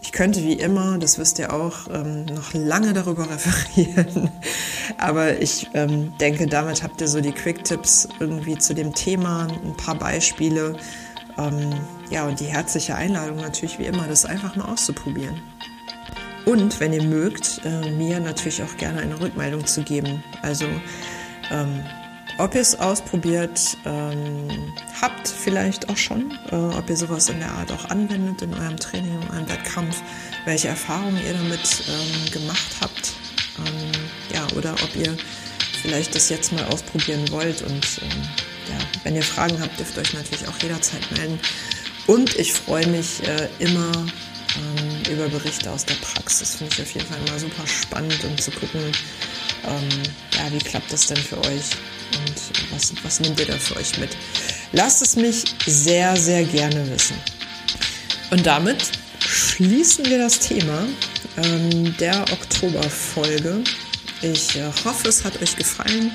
Ich 0.00 0.12
könnte 0.12 0.42
wie 0.42 0.54
immer, 0.54 0.98
das 0.98 1.18
wisst 1.18 1.38
ihr 1.38 1.52
auch, 1.52 1.88
ähm, 1.92 2.26
noch 2.26 2.54
lange 2.54 2.92
darüber 2.92 3.28
referieren. 3.28 4.30
Aber 4.98 5.40
ich 5.40 5.68
ähm, 5.74 6.12
denke, 6.18 6.46
damit 6.46 6.82
habt 6.82 7.00
ihr 7.00 7.08
so 7.08 7.20
die 7.20 7.32
Quick-Tipps 7.32 8.08
irgendwie 8.20 8.56
zu 8.56 8.74
dem 8.74 8.94
Thema, 8.94 9.48
ein 9.64 9.76
paar 9.76 9.96
Beispiele. 9.96 10.76
Ähm, 11.38 11.74
ja, 12.10 12.26
und 12.26 12.38
die 12.40 12.46
herzliche 12.46 12.94
Einladung 12.94 13.36
natürlich 13.36 13.78
wie 13.78 13.86
immer, 13.86 14.06
das 14.06 14.24
einfach 14.24 14.54
mal 14.56 14.66
auszuprobieren. 14.66 15.42
Und 16.44 16.78
wenn 16.78 16.92
ihr 16.92 17.02
mögt, 17.02 17.60
äh, 17.64 17.90
mir 17.90 18.20
natürlich 18.20 18.62
auch 18.62 18.76
gerne 18.76 19.00
eine 19.00 19.20
Rückmeldung 19.20 19.66
zu 19.66 19.82
geben. 19.82 20.22
Also 20.42 20.66
ob 22.38 22.54
ihr 22.54 22.60
es 22.60 22.78
ausprobiert 22.78 23.76
ähm, 23.84 24.72
habt, 25.00 25.28
vielleicht 25.28 25.88
auch 25.88 25.96
schon, 25.96 26.32
äh, 26.50 26.54
ob 26.54 26.88
ihr 26.88 26.96
sowas 26.96 27.28
in 27.28 27.38
der 27.40 27.50
Art 27.50 27.72
auch 27.72 27.86
anwendet 27.86 28.42
in 28.42 28.54
eurem 28.54 28.76
Training, 28.76 29.20
in 29.22 29.30
eurem 29.30 29.48
Wettkampf, 29.48 30.02
welche 30.44 30.68
Erfahrungen 30.68 31.18
ihr 31.24 31.32
damit 31.32 31.84
ähm, 31.88 32.30
gemacht 32.32 32.76
habt, 32.80 33.12
ähm, 33.58 33.92
ja, 34.34 34.46
oder 34.56 34.74
ob 34.74 34.96
ihr 34.96 35.16
vielleicht 35.82 36.14
das 36.14 36.28
jetzt 36.28 36.52
mal 36.52 36.64
ausprobieren 36.64 37.24
wollt. 37.30 37.62
Und 37.62 38.00
ähm, 38.02 38.22
ja, 38.68 38.78
wenn 39.04 39.16
ihr 39.16 39.22
Fragen 39.22 39.60
habt, 39.60 39.78
dürft 39.78 39.96
ihr 39.96 40.02
euch 40.02 40.14
natürlich 40.14 40.48
auch 40.48 40.62
jederzeit 40.62 41.10
melden. 41.16 41.38
Und 42.06 42.36
ich 42.36 42.52
freue 42.52 42.86
mich 42.88 43.26
äh, 43.26 43.48
immer 43.58 43.92
ähm, 44.56 45.12
über 45.12 45.28
Berichte 45.28 45.70
aus 45.70 45.84
der 45.84 45.94
Praxis. 45.94 46.56
Finde 46.56 46.72
ich 46.74 46.82
auf 46.82 46.94
jeden 46.94 47.06
Fall 47.06 47.18
immer 47.26 47.38
super 47.38 47.66
spannend 47.66 48.22
und 48.24 48.40
zu 48.40 48.50
gucken, 48.50 48.80
ähm, 49.64 50.02
ja, 50.36 50.52
wie 50.52 50.58
klappt 50.58 50.92
das 50.92 51.06
denn 51.06 51.16
für 51.16 51.38
euch? 51.38 51.76
und 52.14 52.72
was, 52.72 52.92
was 53.02 53.20
nehmt 53.20 53.38
ihr 53.40 53.46
da 53.46 53.54
für 53.54 53.76
euch 53.76 53.98
mit? 53.98 54.16
Lasst 54.72 55.02
es 55.02 55.16
mich 55.16 55.44
sehr, 55.66 56.16
sehr 56.16 56.44
gerne 56.44 56.88
wissen. 56.90 57.16
Und 58.30 58.46
damit 58.46 58.90
schließen 59.20 60.06
wir 60.06 60.18
das 60.18 60.38
Thema 60.38 60.84
ähm, 61.36 61.96
der 61.98 62.22
Oktoberfolge. 62.32 63.62
Ich 64.22 64.56
äh, 64.56 64.70
hoffe, 64.84 65.08
es 65.08 65.24
hat 65.24 65.40
euch 65.42 65.56
gefallen. 65.56 66.12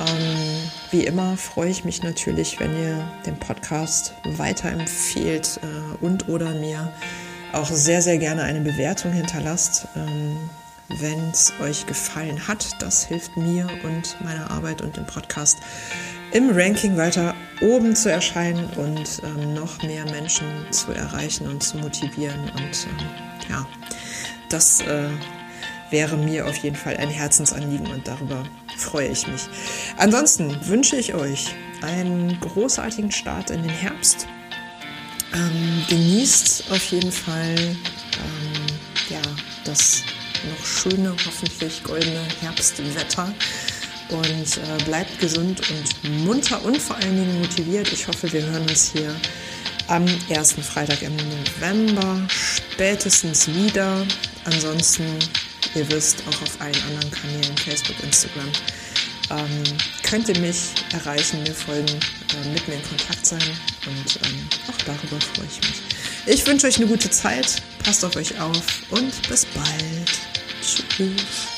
Ähm, 0.00 0.70
wie 0.90 1.04
immer 1.04 1.36
freue 1.36 1.70
ich 1.70 1.84
mich 1.84 2.02
natürlich, 2.02 2.58
wenn 2.60 2.76
ihr 2.76 3.08
den 3.26 3.38
Podcast 3.38 4.14
weiterempfehlt 4.24 5.60
äh, 5.62 6.04
und 6.04 6.28
oder 6.28 6.50
mir 6.54 6.92
auch 7.52 7.70
sehr, 7.70 8.02
sehr 8.02 8.18
gerne 8.18 8.42
eine 8.42 8.60
Bewertung 8.60 9.12
hinterlasst. 9.12 9.86
Ähm, 9.94 10.50
wenn 10.88 11.30
es 11.30 11.52
euch 11.60 11.86
gefallen 11.86 12.46
hat. 12.46 12.80
Das 12.80 13.04
hilft 13.04 13.36
mir 13.36 13.66
und 13.84 14.16
meiner 14.22 14.50
Arbeit 14.50 14.82
und 14.82 14.96
dem 14.96 15.06
Podcast 15.06 15.58
im 16.32 16.50
Ranking 16.50 16.96
weiter 16.96 17.34
oben 17.60 17.94
zu 17.94 18.10
erscheinen 18.10 18.68
und 18.76 19.22
ähm, 19.22 19.54
noch 19.54 19.82
mehr 19.82 20.04
Menschen 20.10 20.46
zu 20.70 20.92
erreichen 20.92 21.46
und 21.46 21.62
zu 21.62 21.78
motivieren. 21.78 22.40
Und 22.50 22.86
ähm, 22.86 23.08
ja, 23.48 23.66
das 24.48 24.80
äh, 24.80 25.08
wäre 25.90 26.16
mir 26.16 26.46
auf 26.46 26.56
jeden 26.56 26.76
Fall 26.76 26.96
ein 26.96 27.08
Herzensanliegen 27.08 27.86
und 27.86 28.06
darüber 28.06 28.42
freue 28.76 29.08
ich 29.08 29.26
mich. 29.28 29.42
Ansonsten 29.96 30.66
wünsche 30.66 30.96
ich 30.96 31.14
euch 31.14 31.54
einen 31.82 32.38
großartigen 32.40 33.12
Start 33.12 33.50
in 33.50 33.62
den 33.62 33.70
Herbst. 33.70 34.26
Ähm, 35.34 35.84
genießt 35.88 36.70
auf 36.70 36.84
jeden 36.90 37.12
Fall 37.12 37.56
ähm, 37.58 38.66
ja, 39.08 39.20
das 39.64 40.02
noch 40.50 40.66
schöne, 40.66 41.14
hoffentlich 41.26 41.82
goldene 41.82 42.22
Herbstwetter. 42.40 43.32
und 44.10 44.58
äh, 44.58 44.84
bleibt 44.84 45.18
gesund 45.18 45.62
und 45.70 46.24
munter 46.24 46.62
und 46.64 46.80
vor 46.80 46.96
allen 46.96 47.16
Dingen 47.16 47.40
motiviert. 47.40 47.90
Ich 47.92 48.06
hoffe, 48.06 48.30
wir 48.32 48.42
hören 48.42 48.62
uns 48.68 48.92
hier 48.92 49.14
am 49.88 50.06
ersten 50.28 50.62
Freitag 50.62 51.02
im 51.02 51.16
November 51.16 52.26
spätestens 52.72 53.48
wieder. 53.48 54.06
Ansonsten, 54.44 55.04
ihr 55.74 55.90
wisst, 55.90 56.22
auch 56.28 56.42
auf 56.42 56.60
allen 56.60 56.82
anderen 56.88 57.10
Kanälen, 57.10 57.56
Facebook, 57.56 57.96
Instagram, 58.02 58.50
ähm, 59.30 59.62
könnt 60.02 60.28
ihr 60.28 60.38
mich 60.38 60.74
erreichen, 60.92 61.42
mir 61.42 61.54
folgen, 61.54 61.88
äh, 61.88 62.48
mit 62.52 62.66
mir 62.68 62.74
in 62.74 62.82
Kontakt 62.82 63.24
sein 63.24 63.40
und 63.86 64.16
ähm, 64.26 64.46
auch 64.68 64.82
darüber 64.84 65.20
freue 65.20 65.46
ich 65.46 65.68
mich. 65.68 65.82
Ich 66.26 66.46
wünsche 66.46 66.66
euch 66.66 66.76
eine 66.76 66.86
gute 66.86 67.10
Zeit, 67.10 67.62
passt 67.82 68.04
auf 68.04 68.16
euch 68.16 68.38
auf 68.40 68.62
und 68.90 69.28
bis 69.28 69.46
bald. 69.46 70.33
Tschüss. 70.64 71.53